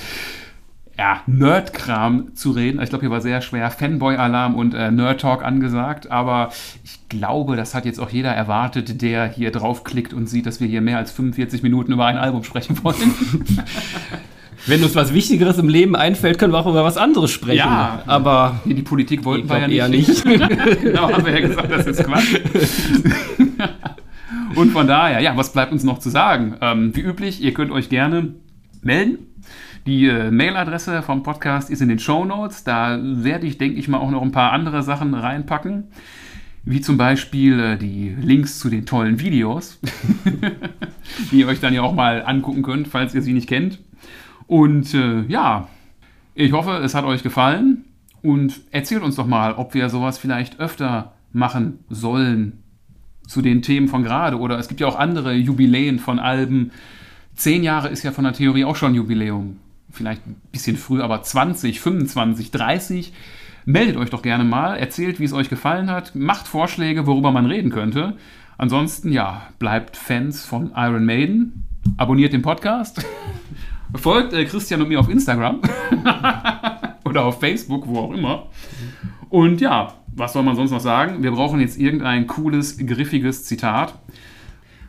[0.98, 2.82] ja, Nerd-Kram zu reden.
[2.82, 6.50] Ich glaube, hier war sehr schwer Fanboy-Alarm und äh, Nerd-Talk angesagt, aber
[6.84, 10.68] ich glaube, das hat jetzt auch jeder erwartet, der hier draufklickt und sieht, dass wir
[10.68, 13.16] hier mehr als 45 Minuten über ein Album sprechen wollen.
[14.66, 17.58] Wenn uns was Wichtigeres im Leben einfällt, können wir auch über was anderes sprechen.
[17.58, 19.78] Ja, aber die Politik wollten wir ja nicht.
[19.78, 20.26] eher nicht.
[20.82, 22.36] genau, haben wir ja gesagt, das ist Quatsch.
[24.56, 26.56] Und von daher, ja, was bleibt uns noch zu sagen?
[26.62, 28.34] Ähm, wie üblich, ihr könnt euch gerne
[28.82, 29.20] melden.
[29.86, 32.64] Die äh, Mailadresse vom Podcast ist in den Show Notes.
[32.64, 35.86] Da werde ich, denke ich mal, auch noch ein paar andere Sachen reinpacken.
[36.66, 39.80] Wie zum Beispiel äh, die Links zu den tollen Videos,
[41.32, 43.80] die ihr euch dann ja auch mal angucken könnt, falls ihr sie nicht kennt.
[44.50, 45.68] Und äh, ja,
[46.34, 47.86] ich hoffe, es hat euch gefallen.
[48.24, 52.64] Und erzählt uns doch mal, ob wir sowas vielleicht öfter machen sollen
[53.28, 54.40] zu den Themen von gerade.
[54.40, 56.72] Oder es gibt ja auch andere Jubiläen von Alben.
[57.36, 59.58] Zehn Jahre ist ja von der Theorie auch schon Jubiläum.
[59.92, 63.14] Vielleicht ein bisschen früh, aber 20, 25, 30.
[63.66, 67.46] Meldet euch doch gerne mal, erzählt, wie es euch gefallen hat, macht Vorschläge, worüber man
[67.46, 68.18] reden könnte.
[68.58, 71.66] Ansonsten, ja, bleibt Fans von Iron Maiden,
[71.98, 73.06] abonniert den Podcast,
[73.96, 75.62] folgt äh, Christian und mir auf Instagram
[77.06, 78.48] oder auf Facebook, wo auch immer.
[79.30, 81.24] Und ja, was soll man sonst noch sagen?
[81.24, 83.94] Wir brauchen jetzt irgendein cooles, griffiges Zitat.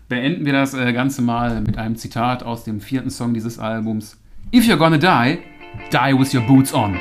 [0.09, 4.18] Beenden wir das äh, Ganze mal mit einem Zitat aus dem vierten Song dieses Albums.
[4.53, 5.38] If you're gonna die,
[5.92, 6.98] die with your boots on.